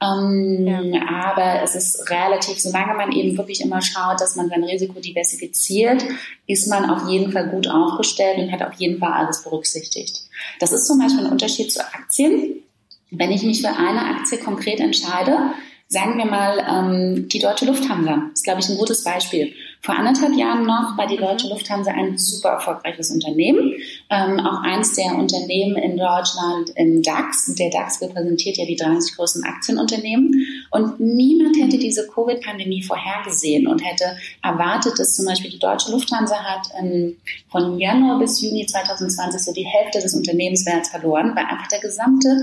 [0.01, 1.03] Ähm, ja.
[1.09, 6.05] Aber es ist relativ, solange man eben wirklich immer schaut, dass man sein Risiko diversifiziert,
[6.47, 10.23] ist man auf jeden Fall gut aufgestellt und hat auf jeden Fall alles berücksichtigt.
[10.61, 12.63] Das ist zum Beispiel ein Unterschied zu Aktien.
[13.11, 15.53] Wenn ich mich für eine Aktie konkret entscheide,
[15.91, 19.55] Sagen wir mal, ähm, die Deutsche Lufthansa ist, glaube ich, ein gutes Beispiel.
[19.81, 23.75] Vor anderthalb Jahren noch war die Deutsche Lufthansa ein super erfolgreiches Unternehmen.
[24.11, 27.55] Ähm, auch eins der Unternehmen in Deutschland im DAX.
[27.55, 30.35] Der DAX repräsentiert ja die 30 größten Aktienunternehmen.
[30.71, 36.37] Und niemand hätte diese Covid-Pandemie vorhergesehen und hätte erwartet, dass zum Beispiel die Deutsche Lufthansa
[36.37, 37.17] hat ähm,
[37.49, 42.43] von Januar bis Juni 2020 so die Hälfte des Unternehmenswerts verloren, weil einfach der gesamte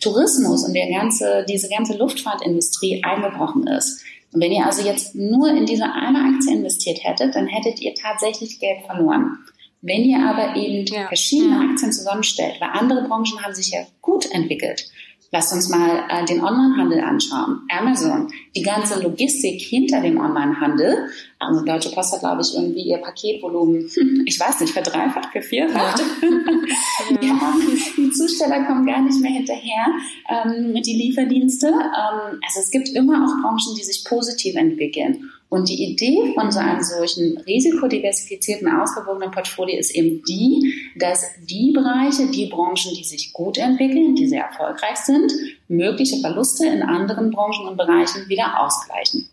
[0.00, 4.04] Tourismus und der ganze, diese ganze Luftfahrtindustrie eingebrochen ist.
[4.32, 7.94] Und wenn ihr also jetzt nur in diese eine Aktie investiert hättet, dann hättet ihr
[7.94, 9.38] tatsächlich Geld verloren.
[9.82, 11.06] Wenn ihr aber eben ja.
[11.06, 14.88] verschiedene Aktien zusammenstellt, weil andere Branchen haben sich ja gut entwickelt,
[15.36, 17.60] Lasst uns mal äh, den Onlinehandel anschauen.
[17.68, 21.10] Amazon, die ganze Logistik hinter dem Onlinehandel.
[21.38, 23.86] Also Deutsche Post hat, glaube ich, irgendwie ihr Paketvolumen,
[24.24, 26.02] ich weiß nicht, verdreifacht, vervierfacht.
[26.22, 27.18] Ja.
[27.20, 27.54] ja.
[27.98, 29.84] die Zusteller kommen gar nicht mehr hinterher
[30.30, 31.66] ähm, mit die Lieferdienste.
[31.66, 35.30] Ähm, also es gibt immer auch Branchen, die sich positiv entwickeln.
[35.50, 41.72] Und die Idee von so einem solchen risikodiversifizierten, ausgewogenen Portfolio ist eben die, dass die
[41.72, 45.32] Bereiche, die Branchen, die sich gut entwickeln, die sehr erfolgreich sind,
[45.68, 49.28] mögliche Verluste in anderen Branchen und Bereichen wieder ausgleichen.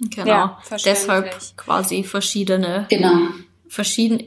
[0.00, 0.26] Genau.
[0.26, 3.28] Ja, Deshalb quasi verschiedene, genau.
[3.68, 4.24] verschiedene,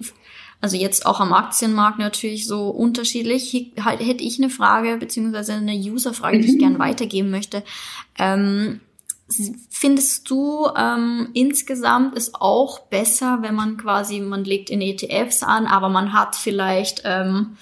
[0.61, 3.49] also jetzt auch am Aktienmarkt natürlich so unterschiedlich.
[3.49, 6.59] Hier halt, hätte ich eine Frage, beziehungsweise eine User-Frage, die ich mhm.
[6.59, 7.63] gerne weitergeben möchte.
[8.19, 8.81] Ähm,
[9.69, 15.65] Findest du ähm, insgesamt ist auch besser, wenn man quasi, man legt in ETFs an,
[15.65, 17.57] aber man hat vielleicht ähm,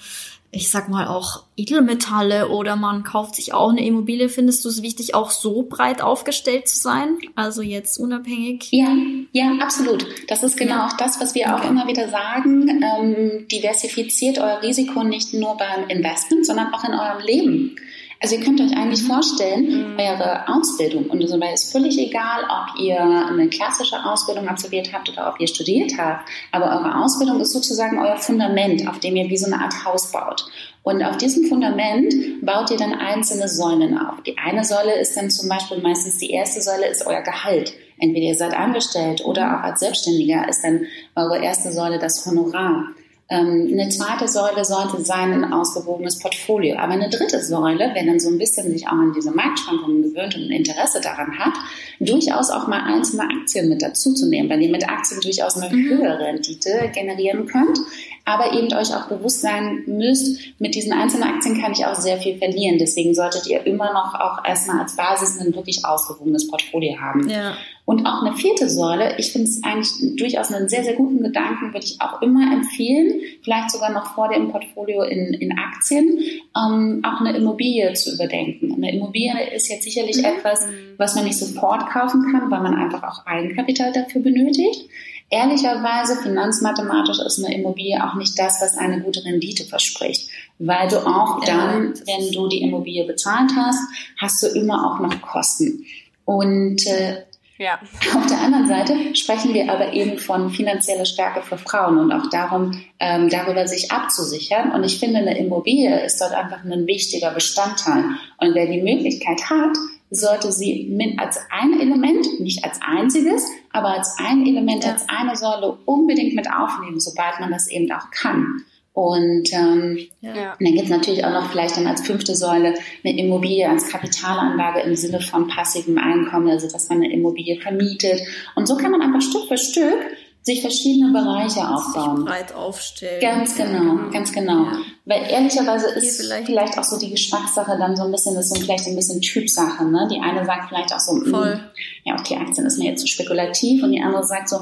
[0.54, 4.28] ich sag mal auch Edelmetalle oder man kauft sich auch eine Immobilie.
[4.28, 7.16] Findest du es wichtig, auch so breit aufgestellt zu sein?
[7.34, 8.68] Also jetzt unabhängig?
[8.70, 8.94] Ja,
[9.32, 10.04] ja, absolut.
[10.28, 10.86] Das ist genau ja.
[10.86, 11.52] auch das, was wir okay.
[11.54, 12.68] auch immer wieder sagen.
[12.68, 17.76] Ähm, diversifiziert euer Risiko nicht nur beim Investment, sondern auch in eurem Leben.
[18.22, 19.08] Also ihr könnt euch eigentlich mhm.
[19.08, 19.98] vorstellen, mhm.
[19.98, 25.28] eure Ausbildung, und dabei ist völlig egal, ob ihr eine klassische Ausbildung absolviert habt oder
[25.28, 29.36] ob ihr studiert habt, aber eure Ausbildung ist sozusagen euer Fundament, auf dem ihr wie
[29.36, 30.46] so eine Art Haus baut.
[30.84, 34.22] Und auf diesem Fundament baut ihr dann einzelne Säulen auf.
[34.22, 37.72] Die eine Säule ist dann zum Beispiel meistens die erste Säule ist euer Gehalt.
[37.98, 42.86] Entweder ihr seid angestellt oder auch als Selbstständiger ist dann eure erste Säule das Honorar.
[43.32, 46.76] Ähm, eine zweite Säule sollte sein ein ausgewogenes Portfolio.
[46.76, 50.34] Aber eine dritte Säule, wenn dann so ein bisschen sich auch an diese Marktschwankungen gewöhnt
[50.34, 51.54] und ein Interesse daran hat,
[51.98, 55.74] durchaus auch mal einzelne Aktien mit dazu zu nehmen, weil ihr mit Aktien durchaus eine
[55.74, 55.88] mhm.
[55.88, 57.78] höhere Rendite generieren könnt,
[58.24, 62.18] aber eben euch auch bewusst sein müsst, mit diesen einzelnen Aktien kann ich auch sehr
[62.18, 62.78] viel verlieren.
[62.78, 67.28] Deswegen solltet ihr immer noch auch erstmal als Basis ein wirklich ausgewogenes Portfolio haben.
[67.28, 67.54] Ja.
[67.84, 71.72] Und auch eine vierte Säule, ich finde es eigentlich durchaus einen sehr, sehr guten Gedanken,
[71.72, 76.20] würde ich auch immer empfehlen, vielleicht sogar noch vor dem Portfolio in, in Aktien,
[76.56, 78.72] ähm, auch eine Immobilie zu überdenken.
[78.72, 80.26] Eine Immobilie ist jetzt sicherlich mhm.
[80.26, 80.64] etwas,
[80.96, 84.88] was man nicht sofort kaufen kann, weil man einfach auch Eigenkapital dafür benötigt.
[85.32, 90.98] Ehrlicherweise, finanzmathematisch ist eine Immobilie auch nicht das, was eine gute Rendite verspricht, weil du
[90.98, 93.80] auch dann, wenn du die Immobilie bezahlt hast,
[94.20, 95.86] hast du immer auch noch Kosten.
[96.26, 97.22] Und äh,
[97.56, 97.78] ja.
[98.14, 102.28] Auf der anderen Seite sprechen wir aber eben von finanzieller Stärke für Frauen und auch
[102.28, 104.72] darum, ähm, darüber sich abzusichern.
[104.72, 108.04] Und ich finde, eine Immobilie ist dort einfach ein wichtiger Bestandteil.
[108.36, 109.78] Und wer die Möglichkeit hat,
[110.12, 114.92] sollte sie mit als ein Element, nicht als einziges, aber als ein Element, ja.
[114.92, 118.62] als eine Säule unbedingt mit aufnehmen, sobald man das eben auch kann.
[118.92, 120.54] Und ähm, ja.
[120.60, 124.80] dann gibt es natürlich auch noch vielleicht dann als fünfte Säule eine Immobilie als Kapitalanlage
[124.80, 128.20] im Sinne von passivem Einkommen, also dass man eine Immobilie vermietet.
[128.54, 129.98] Und so kann man einfach Stück für Stück
[130.42, 132.18] sich verschiedene Bereiche aufbauen.
[132.18, 133.20] Sich breit aufstellen.
[133.20, 134.64] Ganz genau, ganz genau.
[134.64, 134.78] Ja.
[135.04, 138.54] Weil ehrlicherweise ist vielleicht, vielleicht, auch so die Geschmackssache dann so ein bisschen, das ist
[138.54, 139.84] so vielleicht ein bisschen Typsache.
[139.84, 140.08] Ne?
[140.10, 141.60] Die eine sagt vielleicht auch so, mm, Voll.
[142.04, 144.60] ja, okay, Aktien ist mir jetzt zu spekulativ und die andere sagt so,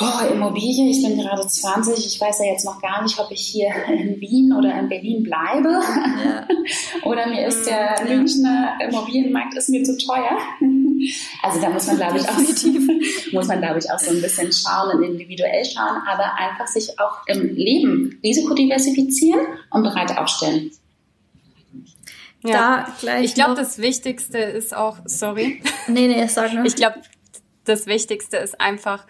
[0.00, 3.40] oh, Immobilie, ich bin gerade 20, ich weiß ja jetzt noch gar nicht, ob ich
[3.40, 5.70] hier in Wien oder in Berlin bleibe.
[5.70, 6.48] Ja.
[7.04, 8.16] oder mir ist der ja.
[8.16, 10.36] Münchner Immobilienmarkt ist mir zu teuer.
[11.42, 12.36] Also da muss man, glaube ich, auch,
[13.32, 16.98] muss man, glaube ich, auch so ein bisschen schauen und individuell schauen, aber einfach sich
[16.98, 20.70] auch im Leben Risiko diversifizieren und bereit aufstellen.
[22.44, 22.86] Ja,
[23.20, 25.62] ich glaube, das Wichtigste ist auch, sorry.
[25.88, 26.64] Nee, nee, sag nur.
[26.64, 27.00] Ich glaube,
[27.64, 29.06] das Wichtigste ist einfach,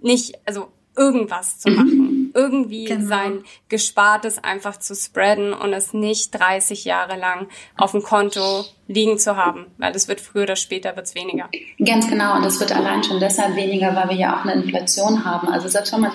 [0.00, 2.11] nicht, also irgendwas zu machen.
[2.34, 3.08] Irgendwie genau.
[3.08, 9.18] sein Gespartes einfach zu spreaden und es nicht 30 Jahre lang auf dem Konto liegen
[9.18, 11.48] zu haben, weil es wird früher oder später wird's weniger.
[11.84, 15.24] Ganz genau und es wird allein schon deshalb weniger, weil wir ja auch eine Inflation
[15.24, 15.48] haben.
[15.48, 16.12] Also selbst wenn man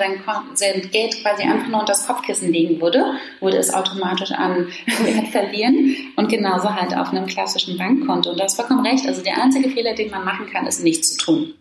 [0.53, 5.27] sein, Geld quasi einfach nur unter das Kopfkissen legen würde, würde es automatisch an Wert
[5.29, 8.31] verlieren und genauso halt auf einem klassischen Bankkonto.
[8.31, 9.07] Und du hast vollkommen recht.
[9.07, 11.53] Also der einzige Fehler, den man machen kann, ist nichts zu tun.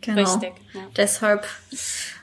[0.00, 0.20] Genau.
[0.20, 0.52] Richtig.
[0.74, 0.80] Ja.
[0.96, 1.46] Deshalb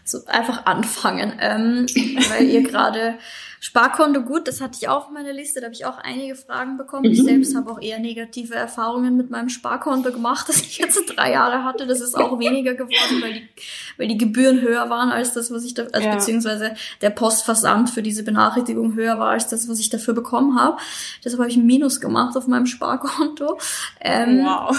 [0.03, 1.85] so einfach anfangen, ähm,
[2.29, 3.15] weil ihr gerade
[3.63, 6.77] Sparkonto, gut, das hatte ich auch auf meiner Liste, da habe ich auch einige Fragen
[6.77, 7.05] bekommen.
[7.05, 7.11] Mhm.
[7.11, 11.33] Ich selbst habe auch eher negative Erfahrungen mit meinem Sparkonto gemacht, das ich jetzt drei
[11.33, 11.85] Jahre hatte.
[11.85, 13.49] Das ist auch weniger geworden, weil die,
[13.97, 16.15] weil die Gebühren höher waren als das, was ich da, also ja.
[16.15, 20.77] beziehungsweise der Postversand für diese Benachrichtigung höher war als das, was ich dafür bekommen habe.
[21.23, 23.59] Deshalb habe ich ein Minus gemacht auf meinem Sparkonto.
[23.99, 24.75] Ähm, wow.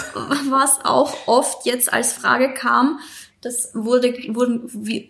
[0.49, 2.99] Was auch oft jetzt als Frage kam,
[3.43, 4.61] das wurde, wurde,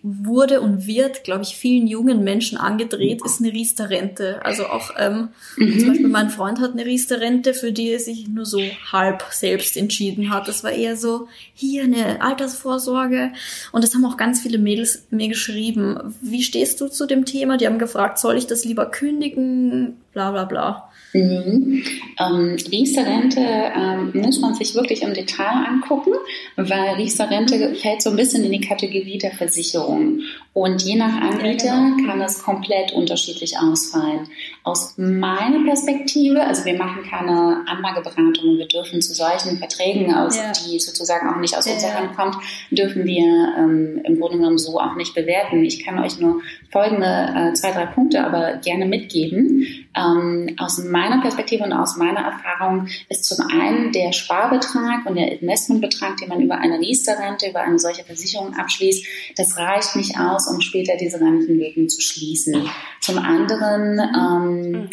[0.02, 4.44] wurde und wird, glaube ich, vielen jungen Menschen angedreht, ist eine Riester-Rente.
[4.44, 5.80] Also auch ähm, mhm.
[5.80, 8.60] zum Beispiel mein Freund hat eine Riester-Rente, für die er sich nur so
[8.92, 10.48] halb selbst entschieden hat.
[10.48, 13.32] Das war eher so, hier eine Altersvorsorge.
[13.72, 16.16] Und das haben auch ganz viele Mädels mir geschrieben.
[16.22, 17.58] Wie stehst du zu dem Thema?
[17.58, 19.98] Die haben gefragt, soll ich das lieber kündigen?
[20.12, 20.90] Bla bla bla.
[21.14, 21.84] Mhm.
[22.20, 26.12] Ähm, Riester-Rente ähm, muss man sich wirklich im Detail angucken,
[26.56, 30.22] weil Riester-Rente fällt so ein bisschen in die Kategorie der Versicherung.
[30.54, 32.08] Und je nach Anbieter genau.
[32.08, 34.28] kann es komplett unterschiedlich ausfallen.
[34.64, 40.52] Aus meiner Perspektive, also wir machen keine Anlageberatung, wir dürfen zu solchen Verträgen, aus, ja.
[40.52, 41.74] die sozusagen auch nicht aus ja.
[41.74, 42.38] unserer Hand kommt,
[42.70, 43.26] dürfen wir
[43.58, 45.64] ähm, im Grunde genommen so auch nicht bewerten.
[45.64, 49.66] Ich kann euch nur folgende äh, zwei, drei Punkte aber gerne mitgeben.
[49.96, 55.40] Ähm, aus meiner Perspektive und aus meiner Erfahrung ist zum einen der Sparbetrag und der
[55.40, 60.43] Investmentbetrag, den man über eine Riester-Rente, über eine solche Versicherung abschließt, das reicht nicht aus,
[60.44, 62.68] aus, um später diese Rentenlücken zu schließen.
[63.02, 64.90] Zum anderen ähm, mhm.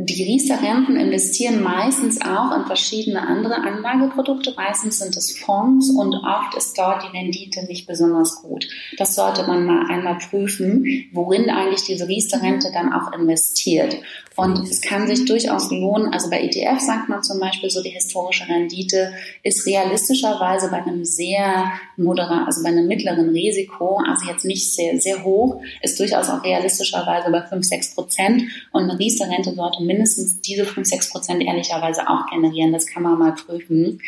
[0.00, 4.54] Die Riester-Renten investieren meistens auch in verschiedene andere Anlageprodukte.
[4.56, 8.68] Meistens sind es Fonds und oft ist dort die Rendite nicht besonders gut.
[8.96, 13.96] Das sollte man mal einmal prüfen, worin eigentlich diese Riester-Rente dann auch investiert.
[14.38, 17.90] Und es kann sich durchaus lohnen, also bei ETF sagt man zum Beispiel so, die
[17.90, 24.44] historische Rendite ist realistischerweise bei einem sehr moderat, also bei einem mittleren Risiko, also jetzt
[24.44, 28.44] nicht sehr, sehr hoch, ist durchaus auch realistischerweise bei 5, 6 Prozent.
[28.70, 32.72] Und eine Riester-Rente sollte mindestens diese 5, 6 Prozent ehrlicherweise auch generieren.
[32.72, 34.00] Das kann man mal prüfen.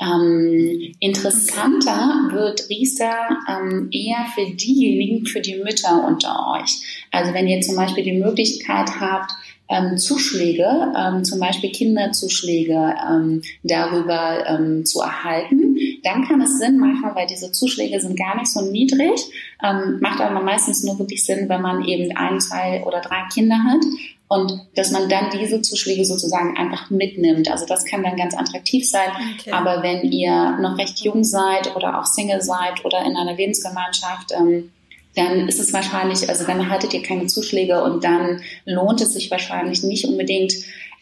[0.00, 3.14] Ähm, interessanter wird Riester
[3.46, 7.06] ähm, eher für diejenigen, für die Mütter unter euch.
[7.10, 9.32] Also wenn ihr zum Beispiel die Möglichkeit habt,
[9.68, 16.78] ähm, Zuschläge, ähm, zum Beispiel Kinderzuschläge ähm, darüber ähm, zu erhalten, dann kann es Sinn
[16.78, 19.20] machen, weil diese Zuschläge sind gar nicht so niedrig,
[19.64, 23.56] ähm, macht aber meistens nur wirklich Sinn, wenn man eben ein, zwei oder drei Kinder
[23.64, 23.84] hat
[24.28, 27.50] und dass man dann diese Zuschläge sozusagen einfach mitnimmt.
[27.50, 29.08] Also das kann dann ganz attraktiv sein.
[29.38, 29.52] Okay.
[29.52, 34.32] Aber wenn ihr noch recht jung seid oder auch Single seid oder in einer Lebensgemeinschaft,
[34.36, 34.72] ähm,
[35.16, 39.30] dann ist es wahrscheinlich, also dann erhaltet ihr keine Zuschläge und dann lohnt es sich
[39.30, 40.52] wahrscheinlich nicht unbedingt.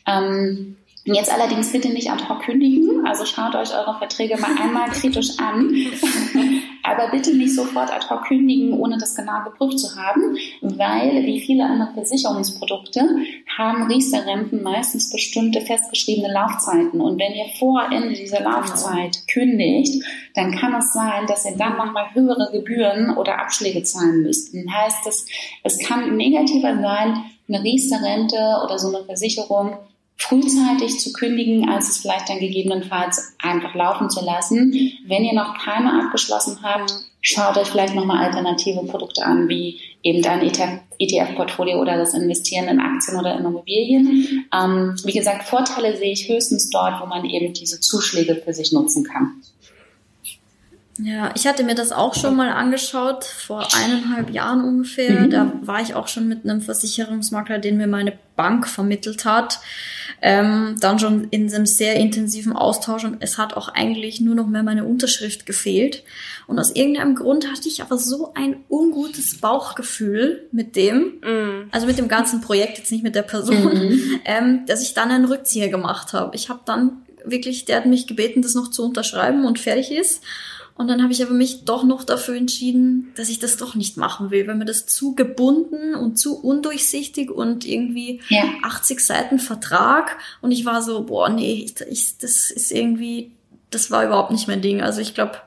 [0.06, 4.88] Ähm, Jetzt allerdings bitte nicht ad hoc kündigen, also schaut euch eure Verträge mal einmal
[4.88, 5.70] kritisch an,
[6.84, 11.40] aber bitte nicht sofort ad hoc kündigen, ohne das genau geprüft zu haben, weil wie
[11.40, 13.00] viele andere Versicherungsprodukte
[13.56, 18.50] haben Riester-Renten meistens bestimmte festgeschriebene Laufzeiten und wenn ihr vor Ende dieser genau.
[18.50, 24.22] Laufzeit kündigt, dann kann es sein, dass ihr dann nochmal höhere Gebühren oder Abschläge zahlen
[24.22, 24.54] müsst.
[24.54, 25.26] Das heißt, es,
[25.62, 29.78] es kann negativer sein, eine Riester-Rente oder so eine Versicherung
[30.16, 34.72] frühzeitig zu kündigen, als es vielleicht dann gegebenenfalls einfach laufen zu lassen.
[35.06, 40.24] Wenn ihr noch keine abgeschlossen habt, schaut euch vielleicht nochmal alternative Produkte an, wie eben
[40.24, 40.42] ein
[40.98, 44.46] ETF-Portfolio oder das Investieren in Aktien oder in Immobilien.
[44.54, 48.72] Ähm, wie gesagt, Vorteile sehe ich höchstens dort, wo man eben diese Zuschläge für sich
[48.72, 49.42] nutzen kann.
[50.98, 55.22] Ja, ich hatte mir das auch schon mal angeschaut, vor eineinhalb Jahren ungefähr.
[55.22, 55.30] Mhm.
[55.30, 59.58] Da war ich auch schon mit einem Versicherungsmakler, den mir meine Bank vermittelt hat.
[60.22, 64.46] Ähm, dann schon in einem sehr intensiven Austausch und es hat auch eigentlich nur noch
[64.46, 66.02] mehr meine Unterschrift gefehlt.
[66.46, 71.68] Und aus irgendeinem Grund hatte ich aber so ein ungutes Bauchgefühl mit dem, mm.
[71.70, 74.20] also mit dem ganzen Projekt, jetzt nicht mit der Person, mm.
[74.24, 76.36] ähm, dass ich dann einen Rückzieher gemacht habe.
[76.36, 80.22] Ich habe dann wirklich, der hat mich gebeten, das noch zu unterschreiben und fertig ist.
[80.76, 83.96] Und dann habe ich aber mich doch noch dafür entschieden, dass ich das doch nicht
[83.96, 88.42] machen will, weil mir das zu gebunden und zu undurchsichtig und irgendwie ja.
[88.62, 90.16] 80 Seiten Vertrag.
[90.40, 93.30] Und ich war so, boah, nee, ich, ich, das ist irgendwie,
[93.70, 94.82] das war überhaupt nicht mein Ding.
[94.82, 95.38] Also ich glaube,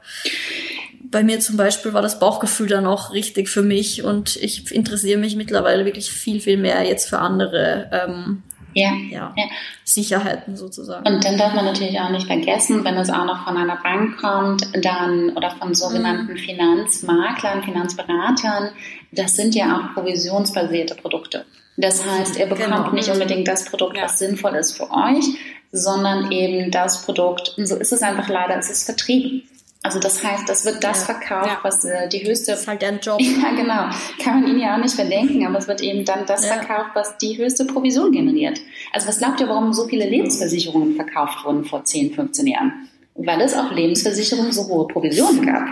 [1.03, 5.19] bei mir zum Beispiel war das Bauchgefühl dann auch richtig für mich und ich interessiere
[5.19, 8.43] mich mittlerweile wirklich viel, viel mehr jetzt für andere ähm,
[8.77, 9.45] ja, ja, ja,
[9.83, 11.07] Sicherheiten sozusagen.
[11.07, 14.17] Und dann darf man natürlich auch nicht vergessen, wenn es auch noch von einer Bank
[14.17, 16.37] kommt, dann oder von sogenannten mhm.
[16.37, 18.69] Finanzmaklern, Finanzberatern,
[19.11, 21.45] das sind ja auch provisionsbasierte Produkte.
[21.77, 22.91] Das heißt, ihr bekommt genau.
[22.91, 25.25] nicht unbedingt das Produkt, was sinnvoll ist für euch,
[25.71, 29.43] sondern eben das Produkt, und so ist es einfach leider, es ist vertrieben.
[29.87, 31.13] Also das heißt, das wird das ja.
[31.13, 31.59] verkauft, ja.
[31.61, 32.51] was äh, die höchste.
[32.51, 33.21] Das ist halt deren Job.
[33.21, 33.89] Ja, genau.
[34.21, 36.55] Kann man ihnen ja auch nicht verdenken, aber es wird eben dann das ja.
[36.55, 38.59] verkauft, was die höchste Provision generiert.
[38.91, 42.89] Also was glaubt ihr, warum so viele Lebensversicherungen verkauft wurden vor 10, 15 Jahren?
[43.15, 45.69] Weil es auch Lebensversicherungen so hohe Provisionen gab.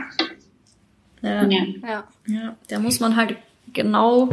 [1.21, 1.43] Ja.
[1.43, 2.03] ja.
[2.27, 2.55] ja.
[2.69, 3.35] Da muss man halt
[3.73, 4.29] genau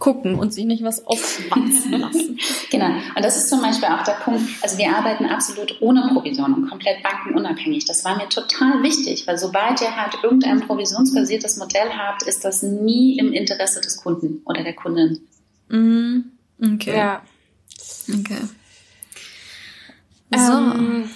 [0.00, 2.38] gucken und sich nicht was aufschwatzen lassen.
[2.70, 2.86] genau.
[3.14, 4.42] Und das ist zum Beispiel auch der Punkt.
[4.62, 7.84] Also wir arbeiten absolut ohne Provision und komplett bankenunabhängig.
[7.84, 12.62] Das war mir total wichtig, weil sobald ihr halt irgendein provisionsbasiertes Modell habt, ist das
[12.62, 15.20] nie im Interesse des Kunden oder der Kundin.
[15.68, 16.32] Mhm.
[16.60, 16.96] Okay.
[16.96, 17.22] Ja.
[18.08, 18.40] Okay.
[20.34, 20.52] So.
[20.52, 21.10] Ähm,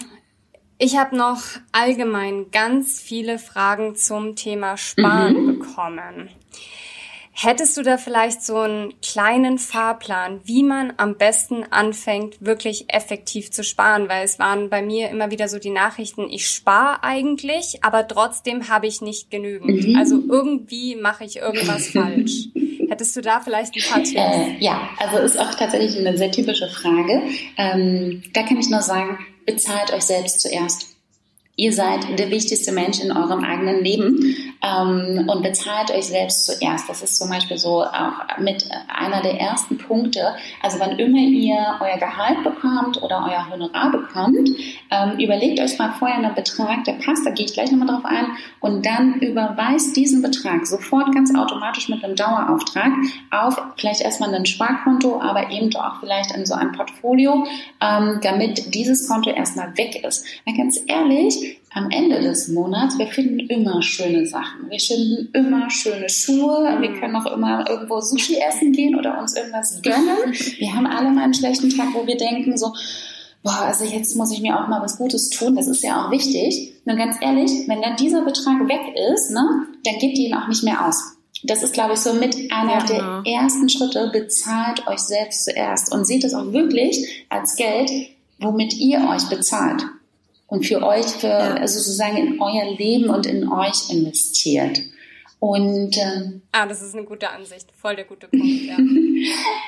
[0.79, 1.41] ich habe noch
[1.73, 5.59] allgemein ganz viele Fragen zum Thema Sparen mhm.
[5.59, 6.31] bekommen.
[7.37, 13.51] Hättest du da vielleicht so einen kleinen Fahrplan, wie man am besten anfängt, wirklich effektiv
[13.51, 14.09] zu sparen?
[14.09, 18.69] Weil es waren bei mir immer wieder so die Nachrichten, ich spare eigentlich, aber trotzdem
[18.69, 19.89] habe ich nicht genügend.
[19.89, 19.97] Mhm.
[19.97, 22.51] Also irgendwie mache ich irgendwas falsch.
[22.89, 24.15] Hättest du da vielleicht ein paar Tipps?
[24.15, 27.21] Äh, ja, also ist auch tatsächlich eine sehr typische Frage.
[27.57, 30.95] Ähm, da kann ich nur sagen, bezahlt euch selbst zuerst.
[31.57, 36.89] Ihr seid der wichtigste Mensch in eurem eigenen Leben ähm, und bezahlt euch selbst zuerst.
[36.89, 40.35] Das ist zum Beispiel so auch mit einer der ersten Punkte.
[40.63, 44.49] Also wann immer ihr euer Gehalt bekommt oder euer Honorar bekommt,
[44.91, 48.05] ähm, überlegt euch mal vorher einen Betrag, der passt, da gehe ich gleich nochmal drauf
[48.05, 48.27] ein,
[48.61, 52.93] und dann überweist diesen Betrag sofort ganz automatisch mit einem Dauerauftrag
[53.31, 57.47] auf vielleicht erstmal ein Sparkonto, aber eben auch vielleicht in so ein Portfolio,
[57.81, 60.25] ähm, damit dieses Konto erstmal weg ist.
[60.45, 64.71] Weil ganz ehrlich, am Ende des Monats, wir finden immer schöne Sachen.
[64.71, 66.79] Wir finden immer schöne Schuhe.
[66.81, 70.33] Wir können auch immer irgendwo Sushi essen gehen oder uns irgendwas gönnen.
[70.59, 72.73] Wir haben alle mal einen schlechten Tag, wo wir denken so,
[73.43, 75.57] boah, also jetzt muss ich mir auch mal was Gutes tun.
[75.57, 76.75] Das ist ja auch wichtig.
[76.85, 79.45] Nur ganz ehrlich, wenn dann dieser Betrag weg ist, ne,
[79.85, 81.17] dann gebt ihr ihn auch nicht mehr aus.
[81.43, 84.11] Das ist, glaube ich, so mit einer ja, der ersten Schritte.
[84.13, 87.91] Bezahlt euch selbst zuerst und seht es auch wirklich als Geld,
[88.39, 89.85] womit ihr euch bezahlt
[90.47, 91.55] und für euch, für, ja.
[91.55, 94.81] also sozusagen in euer Leben und in euch investiert.
[95.41, 98.47] Und ähm, ah, das ist eine gute Ansicht, voll der gute Punkt.
[98.47, 98.77] Ja.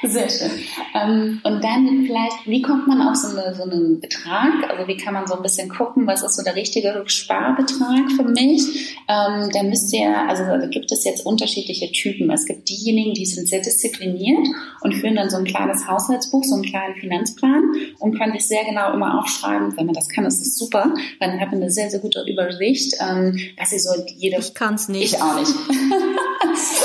[0.09, 0.51] Sehr schön.
[0.95, 4.71] Ähm, und dann vielleicht, wie kommt man auf so, eine, so einen Betrag?
[4.71, 8.25] Also wie kann man so ein bisschen gucken, was ist so der richtige Sparbetrag für
[8.25, 8.97] mich?
[9.09, 12.31] Ähm, da müsst ihr, also da gibt es jetzt unterschiedliche Typen.
[12.31, 14.47] Es gibt diejenigen, die sind sehr diszipliniert
[14.83, 17.65] und führen dann so ein kleines Haushaltsbuch, so einen kleinen Finanzplan
[17.99, 19.77] und können sich sehr genau immer aufschreiben.
[19.77, 22.25] Wenn man das kann, ist das super, weil dann hat man eine sehr, sehr gute
[22.29, 24.39] Übersicht, ähm, was sie so jede.
[24.39, 25.15] Ich kann es nicht.
[25.15, 25.53] Ich auch nicht.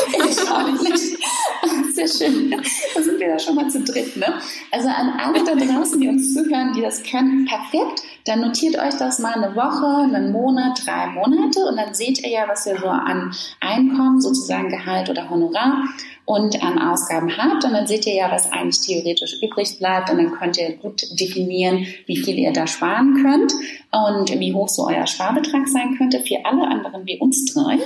[1.94, 2.52] Sehr schön.
[2.52, 4.34] Da sind wir da schon mal zu dritt, ne?
[4.72, 8.02] Also an alle da draußen, die uns zuhören, die das können, perfekt.
[8.26, 12.30] Dann notiert euch das mal eine Woche, einen Monat, drei Monate und dann seht ihr
[12.30, 15.84] ja, was ihr so an Einkommen, sozusagen Gehalt oder Honorar
[16.26, 17.66] und an Ausgaben habt.
[17.66, 20.10] Und dann seht ihr ja, was eigentlich theoretisch übrig bleibt.
[20.10, 23.54] Und dann könnt ihr gut definieren, wie viel ihr da sparen könnt
[23.92, 26.20] und wie hoch so euer Sparbetrag sein könnte.
[26.20, 27.80] Für alle anderen wie uns drei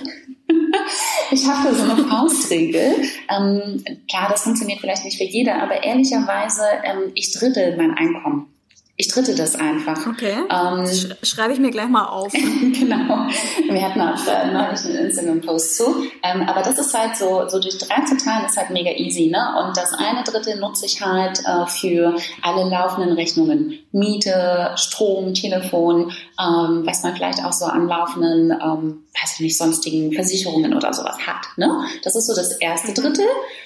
[1.32, 2.96] ich habe so eine Faustregel.
[3.30, 8.55] Ähm, klar, das funktioniert vielleicht nicht für jeder, aber ehrlicherweise, ähm, ich drittel mein Einkommen.
[8.98, 10.08] Ich dritte das einfach.
[10.08, 10.36] Okay.
[10.50, 12.32] Ähm, Sch schreibe ich mir gleich mal auf.
[12.32, 13.28] genau.
[13.70, 15.84] Wir hatten auch äh, neulich einen Instagram-Post zu.
[16.24, 19.28] Ähm, aber das ist halt so, so durch drei zu teilen ist halt mega easy,
[19.28, 19.54] ne?
[19.62, 23.80] Und das eine Drittel nutze ich halt äh, für alle laufenden Rechnungen.
[23.92, 29.58] Miete, Strom, Telefon, ähm, was man vielleicht auch so an laufenden, ähm, weiß ich nicht,
[29.58, 31.70] sonstigen Versicherungen oder sowas hat, ne?
[32.04, 33.26] Das ist so das erste Drittel.
[33.26, 33.65] Ähm,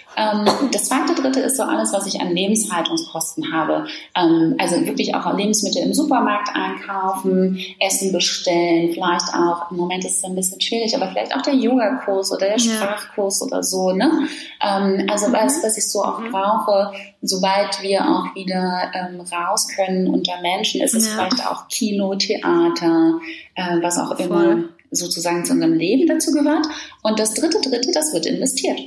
[0.71, 3.85] das zweite Drittel ist so alles, was ich an Lebenshaltungskosten habe.
[4.15, 10.17] Ähm, also wirklich auch Lebensmittel im Supermarkt einkaufen, Essen bestellen, vielleicht auch, im Moment ist
[10.17, 13.91] es ein bisschen schwierig, aber vielleicht auch der Yoga-Kurs oder der Sprachkurs oder so.
[13.91, 14.27] Ne?
[14.61, 16.31] Ähm, also was, was ich so auch mhm.
[16.31, 16.91] brauche,
[17.21, 21.13] sobald wir auch wieder ähm, raus können unter Menschen, ist es ja.
[21.13, 23.19] vielleicht auch Kino, Theater,
[23.55, 24.25] äh, was auch Voll.
[24.25, 26.65] immer sozusagen zu unserem Leben dazu gehört.
[27.03, 28.79] Und das dritte Dritte, das wird investiert.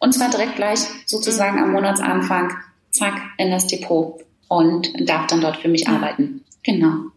[0.00, 2.56] Und zwar direkt gleich sozusagen am Monatsanfang,
[2.90, 6.42] zack, in das Depot und darf dann dort für mich arbeiten.
[6.64, 7.10] Genau.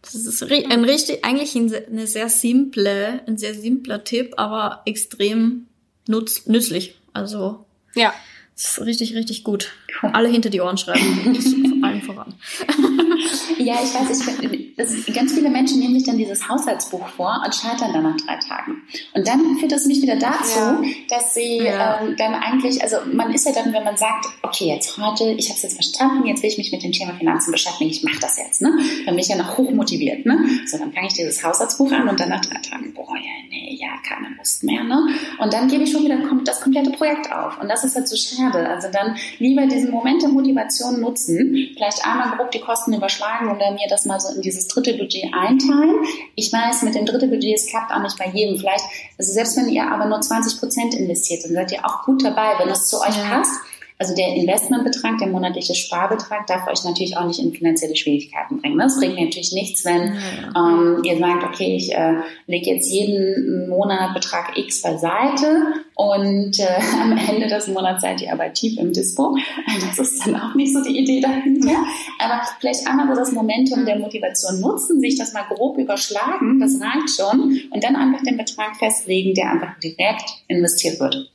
[0.00, 5.66] Das ist ein richtig, eigentlich eine sehr simple, ein sehr simpler Tipp, aber extrem
[6.06, 6.96] nutz, nützlich.
[7.12, 7.64] Also.
[7.94, 8.14] Ja.
[8.54, 9.72] Das ist richtig, richtig gut.
[10.02, 11.34] Alle hinter die Ohren schreiben.
[11.34, 12.34] Ich vor allem voran.
[13.58, 17.54] ja, ich weiß, ich, das, ganz viele Menschen nehmen sich dann dieses Haushaltsbuch vor und
[17.54, 18.82] scheitern dann nach drei Tagen.
[19.14, 20.82] Und dann führt das mich wieder dazu, ja.
[21.08, 22.00] dass sie ja.
[22.00, 25.48] ähm, dann eigentlich, also man ist ja dann, wenn man sagt, okay, jetzt heute, ich
[25.48, 28.20] habe es jetzt verstanden, jetzt will ich mich mit dem Thema Finanzen beschäftigen, ich mache
[28.20, 28.72] das jetzt, ne?
[29.06, 30.38] Dann bin ich ja noch hoch motiviert, ne?
[30.66, 33.76] So, dann fange ich dieses Haushaltsbuch an und dann nach drei Tagen, boah, ja, nee,
[33.80, 35.08] ja, keine Lust mehr, ne?
[35.38, 37.60] Und dann gebe ich schon wieder das komplette Projekt auf.
[37.60, 38.68] Und das ist halt so schade.
[38.68, 43.72] Also dann lieber diesen Moment der Motivation nutzen, vielleicht einmal grob die Kosten überschlagen oder
[43.72, 45.96] mir das mal so in dieses dritte Budget einteilen.
[46.34, 48.58] Ich weiß, mit dem dritte Budget, es klappt auch nicht bei jedem.
[48.58, 48.84] Vielleicht,
[49.18, 52.58] also selbst wenn ihr aber nur 20 Prozent investiert, dann seid ihr auch gut dabei,
[52.58, 53.60] wenn es zu euch passt.
[53.98, 58.78] Also der Investmentbetrag, der monatliche Sparbetrag darf euch natürlich auch nicht in finanzielle Schwierigkeiten bringen.
[58.78, 60.16] Das bringt natürlich nichts, wenn
[60.56, 62.14] ähm, ihr sagt, okay, ich äh,
[62.46, 66.66] lege jetzt jeden Monat Betrag X beiseite und äh,
[67.00, 69.36] am Ende des Monats seid ihr aber tief im Dispo.
[69.86, 71.76] Das ist dann auch nicht so die Idee dahinter.
[72.18, 76.80] Aber vielleicht einmal so das Momentum der Motivation nutzen, sich das mal grob überschlagen, das
[76.80, 81.30] reicht schon, und dann einfach den Betrag festlegen, der einfach direkt investiert wird.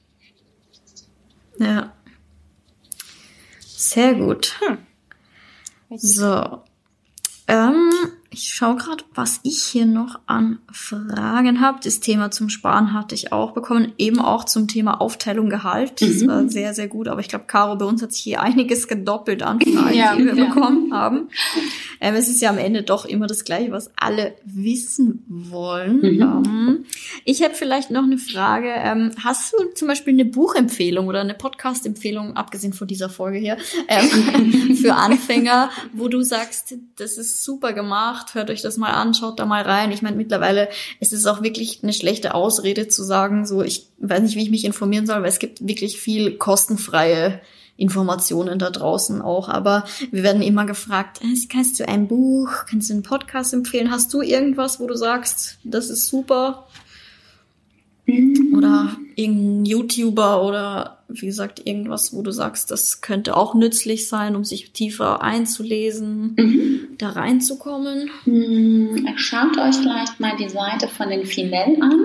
[1.60, 1.87] Ja.
[3.90, 4.60] Sehr gut.
[4.60, 4.78] Hm.
[5.98, 6.62] So.
[7.48, 7.90] Ähm,
[8.30, 11.80] ich schaue gerade, was ich hier noch an Fragen habe.
[11.84, 16.02] Das Thema zum Sparen hatte ich auch bekommen, eben auch zum Thema Aufteilung Gehalt.
[16.02, 16.28] Das mhm.
[16.28, 17.08] war sehr, sehr gut.
[17.08, 20.26] Aber ich glaube, Caro, bei uns hat sich hier einiges gedoppelt an Fragen, ja, die
[20.26, 20.46] wir ja.
[20.46, 21.30] bekommen haben.
[22.02, 26.00] Ähm, es ist ja am Ende doch immer das Gleiche, was alle wissen wollen.
[26.00, 26.22] Mhm.
[26.22, 26.86] Ähm,
[27.24, 28.70] ich hätte vielleicht noch eine Frage.
[28.70, 33.58] Ähm, hast du zum Beispiel eine Buchempfehlung oder eine Podcast-Empfehlung, abgesehen von dieser Folge hier,
[33.88, 39.14] ähm, für Anfänger, wo du sagst, das ist super gemacht, hört euch das mal an,
[39.14, 39.92] schaut da mal rein.
[39.92, 44.22] Ich meine, mittlerweile ist es auch wirklich eine schlechte Ausrede zu sagen, so ich weiß
[44.22, 47.42] nicht, wie ich mich informieren soll, weil es gibt wirklich viel kostenfreie
[47.78, 49.50] Informationen da draußen auch.
[49.50, 53.92] Aber wir werden immer gefragt, äh, kannst du ein Buch, kannst du einen Podcast empfehlen?
[53.92, 56.68] Hast du irgendwas, wo du sagst, das ist super?
[58.56, 64.36] Oder irgendein YouTuber oder wie gesagt irgendwas, wo du sagst, das könnte auch nützlich sein,
[64.36, 66.67] um sich tiefer einzulesen, mhm.
[66.98, 68.10] Da reinzukommen.
[68.26, 69.08] Mhm.
[69.16, 72.00] Schaut euch vielleicht mal die Seite von den Finell an.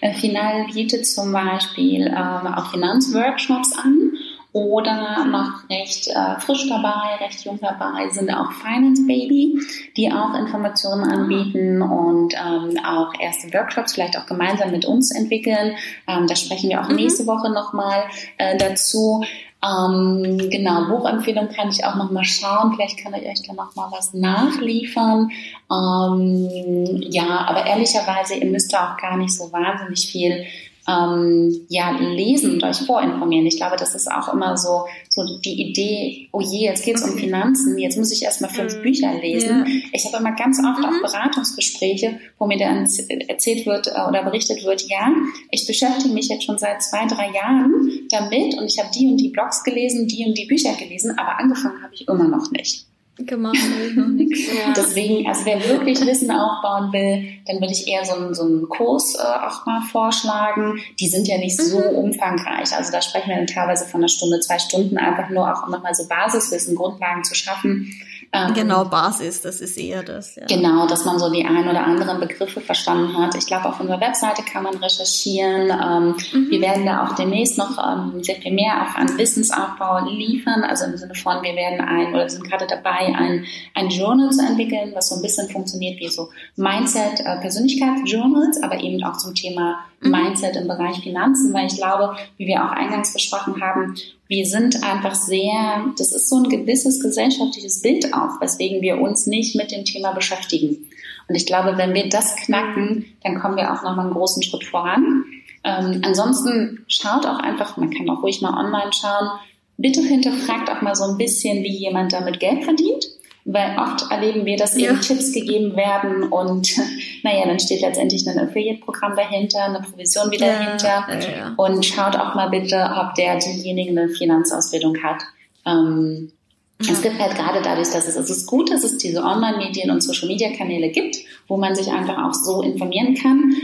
[0.00, 4.12] Äh, Finell bietet zum Beispiel ähm, auch Finanzworkshops an
[4.56, 9.60] oder noch recht äh, frisch dabei, recht jung dabei sind auch Finance Baby,
[9.98, 15.76] die auch Informationen anbieten und ähm, auch erste Workshops vielleicht auch gemeinsam mit uns entwickeln.
[16.08, 16.96] Ähm, da sprechen wir auch mhm.
[16.96, 18.04] nächste Woche nochmal
[18.38, 19.22] äh, dazu.
[19.64, 22.74] Ähm, genau, Buchempfehlung kann ich auch nochmal schauen.
[22.74, 25.30] Vielleicht kann ich euch da nochmal was nachliefern.
[25.70, 30.44] Ähm, ja, aber ehrlicherweise, ihr müsst da auch gar nicht so wahnsinnig viel
[30.88, 33.46] ähm, ja, lesen und euch vorinformieren.
[33.46, 37.16] Ich glaube, das ist auch immer so, so die Idee, oh je, jetzt geht's um
[37.16, 38.82] Finanzen, jetzt muss ich erstmal fünf mhm.
[38.82, 39.64] Bücher lesen.
[39.66, 39.72] Ja.
[39.92, 40.84] Ich habe immer ganz oft mhm.
[40.84, 42.88] auch Beratungsgespräche, wo mir dann
[43.28, 45.12] erzählt wird äh, oder berichtet wird, ja,
[45.50, 49.16] ich beschäftige mich jetzt schon seit zwei, drei Jahren damit und ich habe die und
[49.16, 52.86] die Blogs gelesen, die und die Bücher gelesen, aber angefangen habe ich immer noch nicht
[53.18, 54.40] gemacht habe ich noch nichts.
[54.56, 54.72] Ja.
[54.74, 58.68] Deswegen, also wer wirklich Wissen aufbauen will, dann würde ich eher so einen, so einen
[58.68, 60.78] Kurs äh, auch mal vorschlagen.
[60.98, 61.96] Die sind ja nicht so mhm.
[61.96, 62.74] umfangreich.
[62.74, 65.72] Also da sprechen wir dann teilweise von einer Stunde, zwei Stunden, einfach nur auch um
[65.72, 67.92] nochmal so Basiswissen, Grundlagen zu schaffen.
[68.32, 70.36] Ähm, genau, Basis, das ist eher das.
[70.36, 70.46] Ja.
[70.46, 73.34] Genau, dass man so die ein oder anderen Begriffe verstanden hat.
[73.36, 75.70] Ich glaube, auf unserer Webseite kann man recherchieren.
[75.70, 76.50] Ähm, mhm.
[76.50, 80.64] Wir werden da auch demnächst noch ähm, sehr viel mehr auch an Wissensaufbau liefern.
[80.64, 84.44] Also im Sinne von, wir werden ein oder sind gerade dabei, ein, ein Journal zu
[84.44, 89.34] entwickeln, was so ein bisschen funktioniert wie so Mindset, äh, Persönlichkeitsjournals, aber eben auch zum
[89.34, 89.78] Thema.
[90.00, 93.94] Mindset im Bereich Finanzen, weil ich glaube, wie wir auch eingangs besprochen haben,
[94.28, 99.26] wir sind einfach sehr, das ist so ein gewisses gesellschaftliches Bild auch, weswegen wir uns
[99.26, 100.88] nicht mit dem Thema beschäftigen.
[101.28, 104.64] Und ich glaube, wenn wir das knacken, dann kommen wir auch nochmal einen großen Schritt
[104.64, 105.24] voran.
[105.64, 109.30] Ähm, ansonsten schaut auch einfach, man kann auch ruhig mal online schauen,
[109.76, 113.06] bitte hinterfragt auch mal so ein bisschen, wie jemand damit Geld verdient
[113.46, 115.00] weil oft erleben wir, dass eben ja.
[115.00, 116.68] Tipps gegeben werden und
[117.22, 122.16] naja, dann steht letztendlich ein Affiliate-Programm dahinter, eine Provision wieder ja, dahinter ja, und schaut
[122.16, 125.22] auch mal bitte, ob der diejenigen eine Finanzausbildung hat.
[125.64, 126.32] Ähm,
[126.78, 130.02] es gibt halt gerade dadurch, dass es, es ist gut, dass es diese Online-Medien und
[130.02, 131.16] Social-Media-Kanäle gibt,
[131.46, 133.54] wo man sich einfach auch so informieren kann.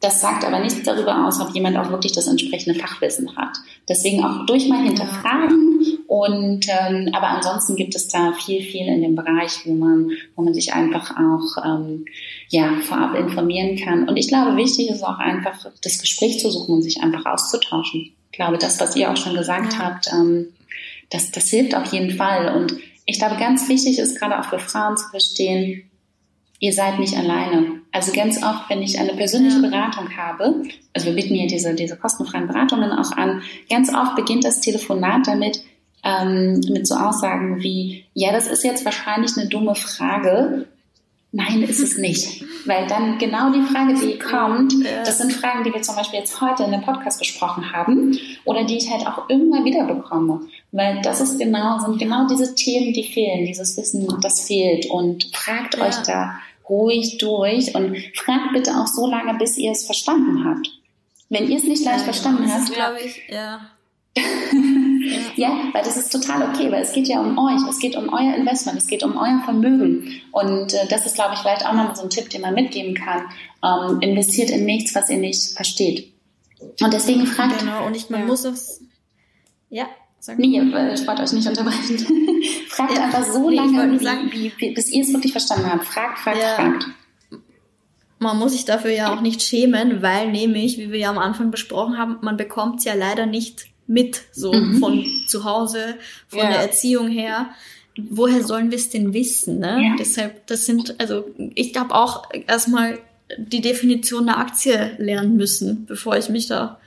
[0.00, 3.56] Das sagt aber nichts darüber aus, ob jemand auch wirklich das entsprechende Fachwissen hat.
[3.88, 5.75] Deswegen auch durch mal hinterfragen
[6.06, 10.42] und ähm, aber ansonsten gibt es da viel, viel in dem Bereich, wo man, wo
[10.42, 12.04] man sich einfach auch ähm,
[12.48, 14.08] ja vorab informieren kann.
[14.08, 18.12] Und ich glaube, wichtig ist auch einfach das Gespräch zu suchen und sich einfach auszutauschen.
[18.30, 19.78] Ich glaube, das, was ihr auch schon gesagt ja.
[19.80, 20.52] habt, ähm,
[21.10, 22.54] das, das hilft auf jeden Fall.
[22.56, 25.90] Und ich glaube, ganz wichtig ist gerade auch für Frauen zu verstehen,
[26.60, 27.80] ihr seid nicht alleine.
[27.92, 31.96] Also ganz oft, wenn ich eine persönliche Beratung habe, also wir bieten ja diese, diese
[31.96, 35.62] kostenfreien Beratungen auch an, ganz oft beginnt das Telefonat damit,
[36.06, 40.66] ähm, mit so Aussagen wie, ja, das ist jetzt wahrscheinlich eine dumme Frage.
[41.32, 42.44] Nein, ist es nicht.
[42.64, 44.72] Weil dann genau die Frage, die kommt,
[45.04, 48.64] das sind Fragen, die wir zum Beispiel jetzt heute in dem Podcast besprochen haben oder
[48.64, 50.40] die ich halt auch immer wieder bekomme.
[50.72, 54.86] Weil das ist genau, sind genau diese Themen, die fehlen, dieses Wissen, das fehlt.
[54.86, 55.86] Und fragt ja.
[55.86, 56.36] euch da
[56.68, 60.68] ruhig durch und fragt bitte auch so lange, bis ihr es verstanden habt.
[61.28, 63.60] Wenn ihr es nicht gleich ja, verstanden habt, glaube ich, ja.
[65.36, 68.08] ja, weil das ist total okay, weil es geht ja um euch, es geht um
[68.08, 70.20] euer Investment, es geht um euer Vermögen.
[70.32, 72.94] Und äh, das ist, glaube ich, vielleicht auch nochmal so ein Tipp, den man mitgeben
[72.94, 73.24] kann.
[73.62, 76.12] Ähm, investiert in nichts, was ihr nicht versteht.
[76.80, 77.58] Und deswegen fragt.
[77.60, 78.26] Genau, und ich, man ja.
[78.26, 78.80] muss es.
[79.68, 79.86] Ja,
[80.20, 81.98] sag Nee, ich wollte euch nicht unterbrechen.
[82.68, 85.84] fragt ja, einfach so nee, lange, sagen, wie, wie, bis ihr es wirklich verstanden habt.
[85.84, 86.54] Fragt, fragt, ja.
[86.54, 86.86] fragt.
[88.18, 91.50] Man muss sich dafür ja auch nicht schämen, weil nämlich, wie wir ja am Anfang
[91.50, 94.78] besprochen haben, man bekommt es ja leider nicht mit, so mhm.
[94.78, 95.96] von zu Hause,
[96.28, 96.50] von ja.
[96.50, 97.50] der Erziehung her.
[98.10, 99.58] woher sollen wir es denn wissen?
[99.58, 99.82] Ne?
[99.82, 99.96] Ja.
[99.98, 101.24] Deshalb, das sind, also
[101.54, 102.98] ich habe auch erstmal
[103.38, 106.78] die Definition der Aktie lernen müssen, bevor ich mich da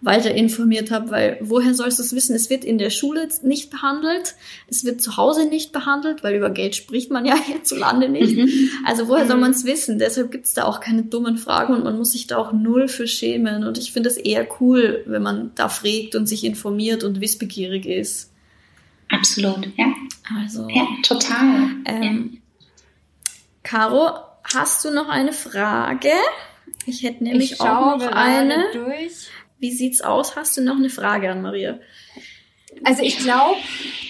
[0.00, 2.36] weiter informiert habe, weil woher sollst du es wissen?
[2.36, 4.36] Es wird in der Schule nicht behandelt,
[4.68, 8.36] es wird zu Hause nicht behandelt, weil über Geld spricht man ja hierzulande nicht.
[8.36, 8.70] Mhm.
[8.84, 9.42] Also woher soll mhm.
[9.42, 9.98] man es wissen?
[9.98, 12.88] Deshalb gibt es da auch keine dummen Fragen und man muss sich da auch null
[12.88, 13.64] für schämen.
[13.64, 17.86] Und ich finde es eher cool, wenn man da fragt und sich informiert und wissbegierig
[17.86, 18.32] ist.
[19.10, 19.92] Absolut, ja.
[20.38, 20.68] Also.
[20.68, 21.70] Ja, total.
[21.86, 22.38] Ähm, ja.
[23.62, 24.10] Caro,
[24.54, 26.12] hast du noch eine Frage?
[26.86, 28.64] Ich hätte nämlich ich auch noch eine.
[28.72, 29.28] Durch.
[29.58, 30.36] Wie sieht's aus?
[30.36, 31.78] Hast du noch eine Frage an Maria?
[32.84, 33.56] Also ich glaube,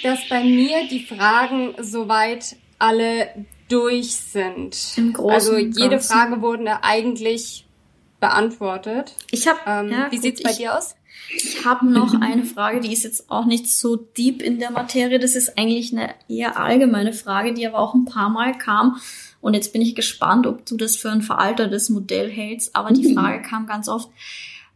[0.03, 3.29] dass bei mir die Fragen soweit alle
[3.69, 4.77] durch sind.
[4.97, 6.13] Im Großen also jede Ganzen.
[6.13, 7.67] Frage wurde eigentlich
[8.21, 9.15] beantwortet.
[9.31, 9.59] Ich habe.
[9.67, 10.95] Ähm, ja, wie gut, sieht's bei ich, dir aus?
[11.35, 15.19] Ich habe noch eine Frage, die ist jetzt auch nicht so deep in der Materie.
[15.19, 19.01] Das ist eigentlich eine eher allgemeine Frage, die aber auch ein paar Mal kam.
[19.41, 22.75] Und jetzt bin ich gespannt, ob du das für ein veraltertes Modell hältst.
[22.75, 23.15] Aber die mhm.
[23.15, 24.09] Frage kam ganz oft,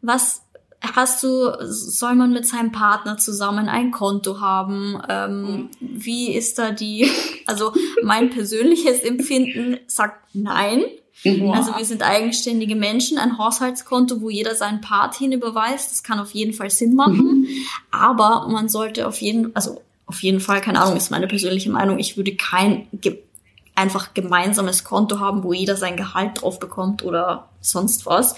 [0.02, 0.42] was
[0.82, 5.00] hast du, soll man mit seinem Partner zusammen ein Konto haben?
[5.08, 5.70] Ähm, mhm.
[5.80, 7.08] Wie ist da die,
[7.46, 7.72] also
[8.02, 10.84] mein persönliches Empfinden sagt nein.
[11.24, 11.50] Mhm.
[11.52, 13.18] Also wir sind eigenständige Menschen.
[13.18, 17.42] Ein Haushaltskonto, wo jeder seinen Part hinüberweist, das kann auf jeden Fall Sinn machen.
[17.42, 17.46] Mhm.
[17.90, 21.98] Aber man sollte auf jeden, also auf jeden Fall, keine Ahnung, ist meine persönliche Meinung,
[21.98, 23.18] ich würde kein ge
[23.74, 28.36] einfach gemeinsames Konto haben, wo jeder sein Gehalt drauf bekommt oder sonst was.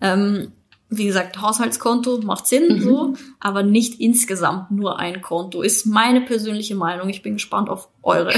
[0.00, 0.52] Ähm,
[0.90, 2.80] wie gesagt, Haushaltskonto macht Sinn, mhm.
[2.82, 7.08] so, aber nicht insgesamt nur ein Konto, ist meine persönliche Meinung.
[7.08, 8.34] Ich bin gespannt auf eure.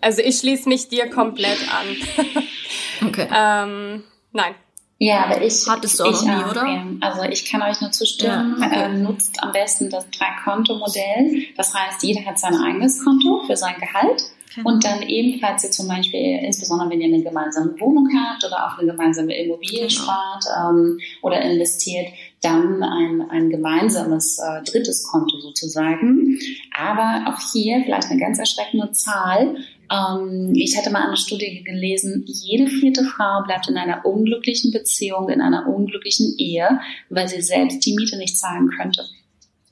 [0.00, 3.06] Also ich schließe mich dir komplett an.
[3.08, 3.28] okay.
[3.34, 4.02] ähm,
[4.32, 4.54] nein.
[4.98, 5.66] Ja, aber ich.
[5.68, 6.66] Hattest du auch noch nie, oder?
[6.66, 6.86] Ja.
[7.00, 8.56] Also ich kann euch nur zustimmen.
[8.60, 8.82] Ja, okay.
[8.84, 11.44] äh, nutzt am besten das Drei-Konto-Modell.
[11.56, 14.24] Das heißt, jeder hat sein eigenes Konto für sein Gehalt.
[14.54, 14.70] Genau.
[14.70, 18.78] Und dann ebenfalls ihr zum Beispiel, insbesondere wenn ihr eine gemeinsame Wohnung habt oder auch
[18.78, 19.90] eine gemeinsame Immobilie genau.
[19.90, 22.08] spart ähm, oder investiert,
[22.40, 26.38] dann ein, ein gemeinsames äh, drittes Konto sozusagen.
[26.76, 29.56] Aber auch hier vielleicht eine ganz erschreckende Zahl.
[29.90, 35.28] Ähm, ich hatte mal eine Studie gelesen, jede vierte Frau bleibt in einer unglücklichen Beziehung,
[35.28, 39.04] in einer unglücklichen Ehe, weil sie selbst die Miete nicht zahlen könnte.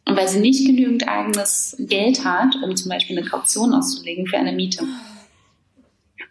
[0.04, 4.36] Und weil sie nicht genügend eigenes Geld hat, um zum Beispiel eine Kaution auszulegen für
[4.36, 4.84] eine Miete.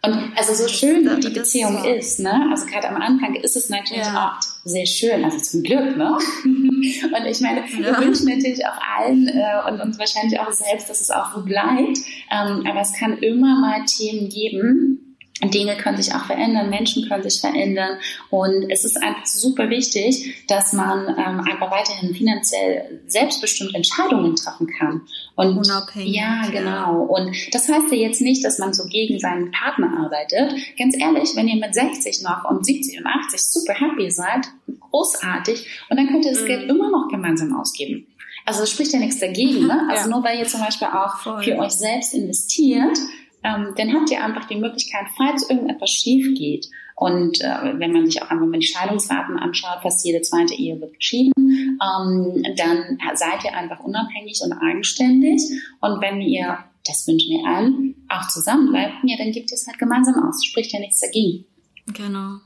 [0.04, 1.88] Und also so schön die Beziehung so.
[1.88, 2.48] ist, ne?
[2.50, 4.34] Also gerade am Anfang ist es natürlich ja.
[4.34, 6.18] oft sehr schön, also zum Glück, ne?
[6.44, 7.78] und ich meine, ja.
[7.78, 11.44] wir wünschen natürlich auch allen äh, und uns wahrscheinlich auch selbst, dass es auch so
[11.44, 11.98] bleibt.
[12.32, 15.11] Ähm, aber es kann immer mal Themen geben,
[15.50, 17.98] Dinge können sich auch verändern, Menschen können sich verändern
[18.30, 24.68] und es ist einfach super wichtig, dass man ähm, einfach weiterhin finanziell selbstbestimmt Entscheidungen treffen
[24.68, 25.02] kann.
[25.34, 26.14] Und Unabhängig.
[26.14, 27.02] Ja, genau.
[27.02, 30.54] Und das heißt ja jetzt nicht, dass man so gegen seinen Partner arbeitet.
[30.78, 34.46] Ganz ehrlich, wenn ihr mit 60 noch und 70 und 80 super happy seid,
[34.90, 36.46] großartig und dann könnt ihr das mhm.
[36.46, 38.06] Geld immer noch gemeinsam ausgeben.
[38.44, 39.66] Also es spricht ja nichts dagegen.
[39.66, 39.80] Ne?
[39.90, 40.16] Also ja.
[40.16, 41.42] nur weil ihr zum Beispiel auch Voll.
[41.42, 42.98] für euch selbst investiert,
[43.44, 46.68] ähm, dann habt ihr einfach die Möglichkeit, falls irgendetwas schief geht,
[47.02, 50.94] und äh, wenn man sich auch einmal die Scheidungsraten anschaut, fast jede zweite Ehe wird
[50.94, 55.42] geschieden, ähm, dann seid ihr einfach unabhängig und eigenständig.
[55.80, 59.66] Und wenn ihr, das wünschen wir allen, auch zusammen bleibt, ja, dann gibt ihr es
[59.66, 60.44] halt gemeinsam aus.
[60.44, 61.44] Spricht ja nichts dagegen.
[61.86, 62.36] Genau.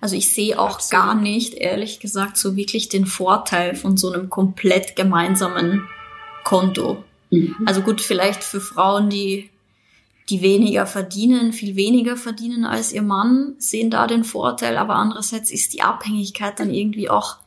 [0.00, 1.04] Also ich sehe auch Absolut.
[1.04, 5.86] gar nicht, ehrlich gesagt, so wirklich den Vorteil von so einem komplett gemeinsamen
[6.44, 7.04] Konto.
[7.30, 7.56] Mhm.
[7.66, 9.50] Also gut, vielleicht für Frauen, die
[10.28, 15.50] die weniger verdienen, viel weniger verdienen als ihr Mann, sehen da den Vorteil, aber andererseits
[15.50, 17.38] ist die Abhängigkeit dann irgendwie auch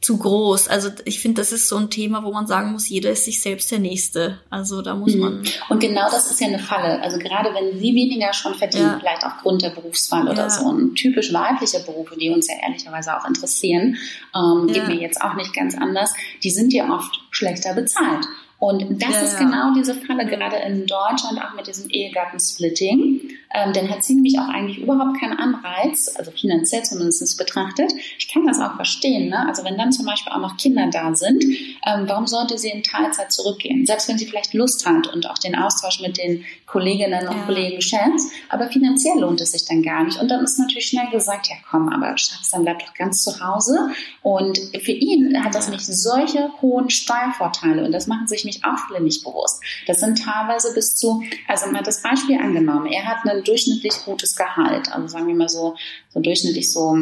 [0.00, 0.68] zu groß.
[0.68, 3.42] Also ich finde, das ist so ein Thema, wo man sagen muss, jeder ist sich
[3.42, 4.40] selbst der Nächste.
[4.48, 5.20] Also da muss mhm.
[5.20, 5.44] man.
[5.68, 7.02] Und genau das ist ja eine Falle.
[7.02, 8.98] Also gerade wenn sie weniger schon verdienen, ja.
[8.98, 10.50] vielleicht aufgrund der Berufswahl oder ja.
[10.50, 13.98] so, und typisch weibliche Berufe, die uns ja ehrlicherweise auch interessieren,
[14.34, 14.74] ähm, ja.
[14.74, 18.26] geht mir jetzt auch nicht ganz anders, die sind ja oft schlechter bezahlt.
[18.60, 23.29] Und das ja, ist genau diese Falle, gerade in Deutschland, auch mit diesem Ehegattensplitting.
[23.52, 27.92] Ähm, denn hat sie nämlich auch eigentlich überhaupt keinen Anreiz, also finanziell zumindest betrachtet.
[28.18, 29.28] Ich kann das auch verstehen.
[29.28, 29.46] Ne?
[29.48, 32.82] Also wenn dann zum Beispiel auch noch Kinder da sind, ähm, warum sollte sie in
[32.82, 33.86] Teilzeit zurückgehen?
[33.86, 37.42] Selbst wenn sie vielleicht Lust hat und auch den Austausch mit den Kolleginnen und ja.
[37.44, 40.20] Kollegen schätzt, aber finanziell lohnt es sich dann gar nicht.
[40.20, 43.40] Und dann ist natürlich schnell gesagt, ja komm, aber Schatz, dann bleib doch ganz zu
[43.40, 43.90] Hause.
[44.22, 48.78] Und für ihn hat das nicht solche hohen Steuervorteile und das machen sich mich auch
[48.86, 49.60] viele nicht bewusst.
[49.88, 54.36] Das sind teilweise bis zu, also mal das Beispiel angenommen, er hat einen durchschnittlich gutes
[54.36, 55.76] Gehalt, also sagen wir mal so,
[56.12, 56.96] so durchschnittlich so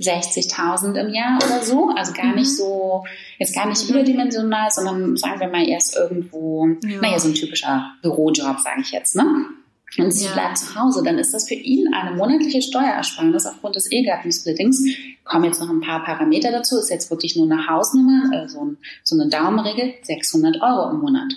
[0.00, 1.90] 60.000 im Jahr oder so.
[1.96, 2.56] Also gar nicht mhm.
[2.56, 3.04] so,
[3.38, 3.90] jetzt gar nicht mhm.
[3.90, 7.00] überdimensional, sondern sagen wir mal erst irgendwo, ja.
[7.00, 9.46] naja, so ein typischer Bürojob, sage ich jetzt, ne?
[9.96, 10.32] Und sie ja.
[10.32, 14.84] bleibt zu Hause, dann ist das für ihn eine monatliche Steuerersparnis aufgrund des Ehegattensplittings.
[15.22, 18.78] Kommen jetzt noch ein paar Parameter dazu, ist jetzt wirklich nur eine Hausnummer, so, ein,
[19.04, 21.34] so eine Daumenregel, 600 Euro im Monat.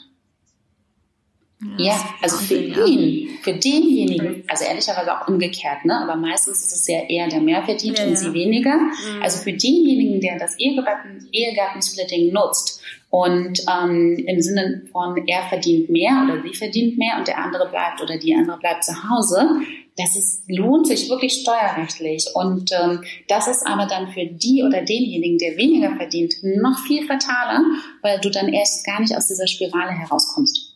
[1.59, 6.01] Ja, ja also für ihn, für denjenigen, also ehrlicherweise auch umgekehrt, ne?
[6.01, 8.75] aber meistens ist es ja eher der mehr verdient ja, und sie weniger.
[8.75, 9.21] Mhm.
[9.21, 15.89] Also für denjenigen, der das Ehegatten, Ehegattensplitting nutzt und ähm, im Sinne von er verdient
[15.89, 19.61] mehr oder sie verdient mehr und der andere bleibt oder die andere bleibt zu Hause,
[19.97, 22.27] das ist, lohnt sich wirklich steuerrechtlich.
[22.35, 27.05] Und ähm, das ist aber dann für die oder denjenigen, der weniger verdient, noch viel
[27.07, 27.63] fataler,
[28.03, 30.66] weil du dann erst gar nicht aus dieser Spirale herauskommst.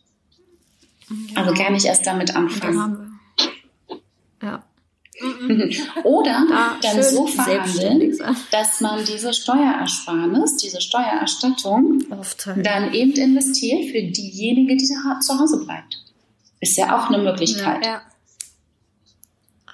[1.34, 3.20] Also gar nicht erst damit anfangen.
[4.42, 4.64] Ja.
[6.04, 8.18] Oder da dann so verhandeln,
[8.50, 12.64] dass man diese Steuerersparnis, diese Steuererstattung Aufteilen.
[12.64, 16.02] dann eben investiert für diejenige, die zu Hause bleibt.
[16.60, 17.84] Ist ja auch eine Möglichkeit.
[17.84, 18.02] Ja, ja.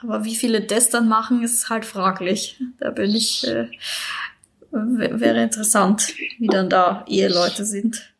[0.03, 2.61] Aber wie viele das dann machen, ist halt fraglich.
[2.79, 3.69] Da bin ich, äh,
[4.71, 8.13] wäre interessant, wie dann da Eheleute sind.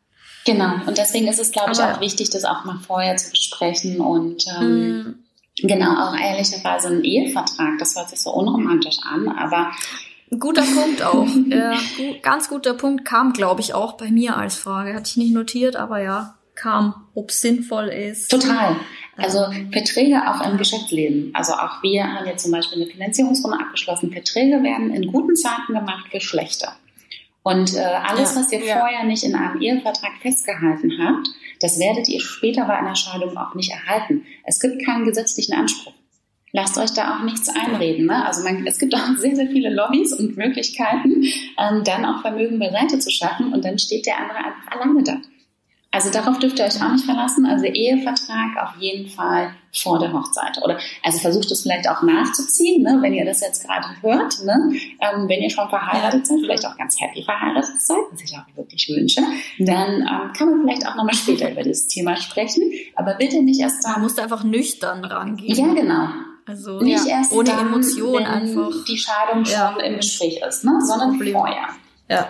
[0.51, 4.01] Genau, und deswegen ist es, glaube ich, auch wichtig, das auch mal vorher zu besprechen
[4.01, 5.67] und ähm, mm.
[5.67, 9.71] genau, auch ehrlicherweise ein Ehevertrag, das hört sich so unromantisch an, aber
[10.37, 11.27] Guter Punkt auch.
[11.49, 11.75] ja,
[12.21, 14.93] ganz guter Punkt kam, glaube ich, auch bei mir als Frage.
[14.93, 18.29] Hatte ich nicht notiert, aber ja, kam, ob es sinnvoll ist.
[18.29, 18.75] Total.
[19.17, 21.31] Also ähm, Verträge auch im Geschäftsleben.
[21.33, 24.11] Also auch wir haben jetzt zum Beispiel eine Finanzierungsrunde abgeschlossen.
[24.11, 26.67] Verträge werden in guten Zeiten gemacht für schlechte.
[27.49, 28.77] Und äh, alles, ja, was ihr ja.
[28.77, 31.27] vorher nicht in einem Ehevertrag festgehalten habt,
[31.59, 34.23] das werdet ihr später bei einer Scheidung auch nicht erhalten.
[34.45, 35.93] Es gibt keinen gesetzlichen Anspruch.
[36.51, 38.05] Lasst euch da auch nichts einreden.
[38.05, 38.23] Ne?
[38.23, 41.23] Also man, es gibt auch sehr, sehr viele Lobbys und Möglichkeiten,
[41.57, 45.17] ähm, dann auch Vermögen beiseite zu schaffen und dann steht der andere einfach alleine da.
[45.91, 47.47] Also darauf dürft ihr euch auch nicht verlassen.
[47.47, 50.59] Also Ehevertrag auf jeden Fall vor der Hochzeit.
[50.63, 54.43] Oder also versucht es vielleicht auch nachzuziehen, ne, wenn ihr das jetzt gerade hört.
[54.43, 58.37] Ne, ähm, wenn ihr schon verheiratet seid, vielleicht auch ganz happy verheiratet seid, was ich
[58.37, 59.21] auch wirklich wünsche,
[59.57, 62.71] dann ähm, kann man vielleicht auch nochmal später über das Thema sprechen.
[62.95, 63.93] Aber bitte nicht erst dann.
[63.93, 65.55] Man muss einfach nüchtern rangehen.
[65.55, 66.07] Ja, genau.
[66.45, 68.83] Also nicht ja, erst ohne dann, Emotion einfach.
[68.87, 69.79] Die Scheidung schon ja.
[69.79, 71.69] im Gespräch ist, ne, sondern vorher.
[72.09, 72.27] Ja.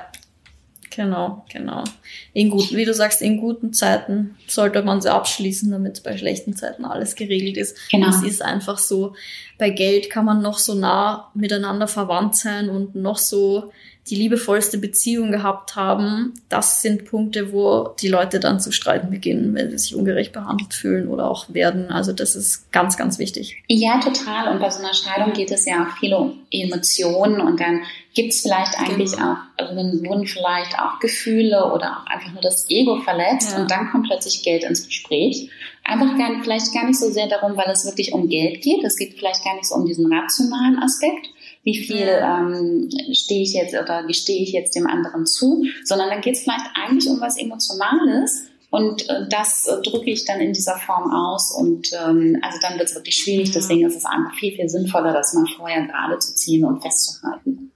[1.00, 1.86] Genau, genau.
[2.34, 6.58] In guten, wie du sagst, in guten Zeiten sollte man sie abschließen, damit bei schlechten
[6.58, 7.89] Zeiten alles geregelt ist.
[7.89, 8.10] Genau.
[8.10, 9.16] Es ist einfach so,
[9.58, 13.72] bei Geld kann man noch so nah miteinander verwandt sein und noch so
[14.10, 19.53] die liebevollste Beziehung gehabt haben, das sind Punkte, wo die Leute dann zu streiten beginnen,
[19.53, 21.91] wenn sie sich ungerecht behandelt fühlen oder auch werden.
[21.91, 23.62] Also das ist ganz, ganz wichtig.
[23.68, 24.51] Ja, total.
[24.51, 27.82] Und bei so einer Scheidung geht es ja auch viel um Emotionen und dann
[28.16, 29.34] gibt es vielleicht eigentlich genau.
[29.34, 33.62] auch, also dann wurden vielleicht auch Gefühle oder auch einfach nur das Ego verletzt ja.
[33.62, 35.49] und dann kommt plötzlich Geld ins Gespräch.
[35.84, 38.84] Einfach gar, vielleicht gar nicht so sehr darum, weil es wirklich um Geld geht.
[38.84, 41.30] Es geht vielleicht gar nicht so um diesen rationalen Aspekt,
[41.64, 46.22] wie viel ähm, stehe ich jetzt oder gestehe ich jetzt dem anderen zu, sondern dann
[46.22, 50.53] geht es vielleicht eigentlich um was Emotionales und äh, das äh, drücke ich dann in
[50.53, 53.51] dieser Form aus und ähm, also dann wird es wirklich schwierig.
[53.51, 57.72] Deswegen ist es einfach viel, viel sinnvoller, das mal vorher gerade zu ziehen und festzuhalten.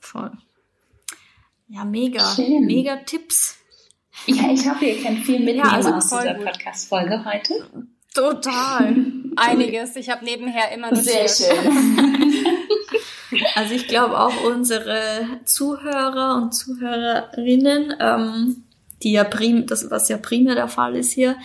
[0.00, 0.32] Voll.
[1.68, 2.24] Ja, mega.
[2.34, 2.66] Schön.
[2.66, 3.56] Mega Tipps.
[4.26, 7.88] Ja, ich hoffe, ihr könnt viel mitnehmen ja, also aus dieser Podcast-Folge heute.
[8.18, 8.96] Total.
[9.36, 9.96] Einiges.
[9.96, 12.46] Ich habe nebenher immer noch Sehr schön.
[13.54, 18.64] Also ich glaube auch unsere Zuhörer und Zuhörerinnen, ähm,
[19.02, 21.36] die ja prim, das was ja primär der Fall ist hier,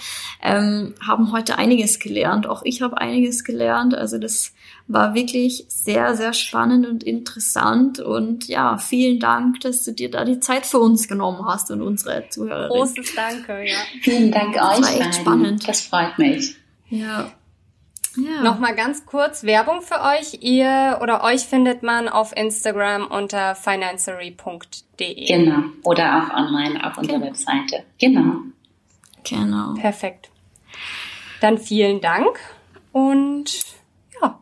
[0.42, 2.48] ähm, haben heute einiges gelernt.
[2.48, 3.96] Auch ich habe einiges gelernt.
[3.96, 4.54] Also das
[4.88, 8.00] war wirklich sehr, sehr spannend und interessant.
[8.00, 11.82] Und ja, vielen Dank, dass du dir da die Zeit für uns genommen hast und
[11.82, 12.70] unsere Zuhörer.
[12.70, 13.78] Großes Danke, ja.
[14.02, 14.80] Vielen Dank das euch.
[14.80, 15.68] Das war echt spannend.
[15.68, 16.56] Das freut mich.
[16.94, 17.32] Ja.
[18.16, 18.44] Ja.
[18.44, 20.44] Nochmal ganz kurz Werbung für euch.
[20.44, 25.26] Ihr oder euch findet man auf Instagram unter financery.de.
[25.26, 25.64] Genau.
[25.84, 27.28] Oder auch online auf unserer genau.
[27.28, 27.84] Webseite.
[28.00, 28.36] Genau.
[29.24, 29.74] Genau.
[29.74, 30.30] Perfekt.
[31.42, 32.40] Dann vielen Dank
[32.92, 33.66] und
[34.22, 34.40] ja.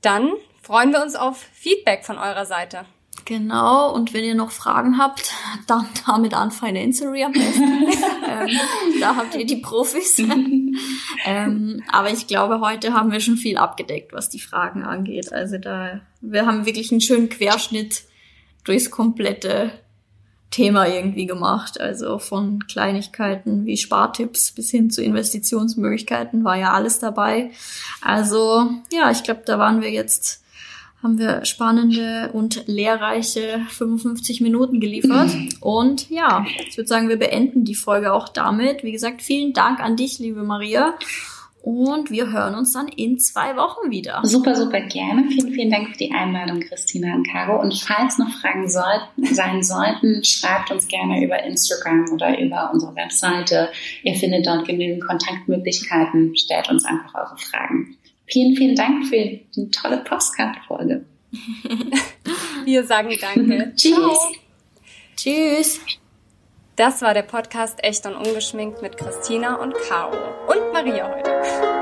[0.00, 2.86] Dann freuen wir uns auf Feedback von eurer Seite.
[3.30, 5.32] Genau, und wenn ihr noch Fragen habt,
[5.66, 7.62] dann damit an Financery am besten.
[8.28, 8.48] ähm,
[8.98, 10.16] da habt ihr die Profis.
[11.24, 15.32] ähm, aber ich glaube, heute haben wir schon viel abgedeckt, was die Fragen angeht.
[15.32, 18.04] Also da, wir haben wirklich einen schönen Querschnitt
[18.64, 19.72] durchs komplette
[20.50, 21.80] Thema irgendwie gemacht.
[21.80, 27.50] Also von Kleinigkeiten wie Spartipps bis hin zu Investitionsmöglichkeiten war ja alles dabei.
[28.00, 30.42] Also ja, ich glaube, da waren wir jetzt
[31.02, 35.30] haben wir spannende und lehrreiche 55 Minuten geliefert.
[35.60, 38.84] Und ja, ich würde sagen, wir beenden die Folge auch damit.
[38.84, 40.94] Wie gesagt, vielen Dank an dich, liebe Maria.
[41.62, 44.20] Und wir hören uns dann in zwei Wochen wieder.
[44.22, 45.28] Super, super gerne.
[45.28, 47.60] Vielen, vielen Dank für die Einladung, Christina und Caro.
[47.60, 52.94] Und falls noch Fragen sollten, sein sollten, schreibt uns gerne über Instagram oder über unsere
[52.94, 53.68] Webseite.
[54.02, 56.34] Ihr findet dort genügend Kontaktmöglichkeiten.
[56.34, 57.96] Stellt uns einfach eure Fragen.
[58.30, 61.04] Vielen, vielen Dank für eine tolle Postcard-Folge.
[62.64, 63.72] Wir sagen danke.
[63.76, 64.18] Tschüss.
[65.16, 65.80] Tschüss.
[66.76, 70.16] Das war der Podcast Echt und Ungeschminkt mit Christina und Caro
[70.46, 71.79] und Maria heute.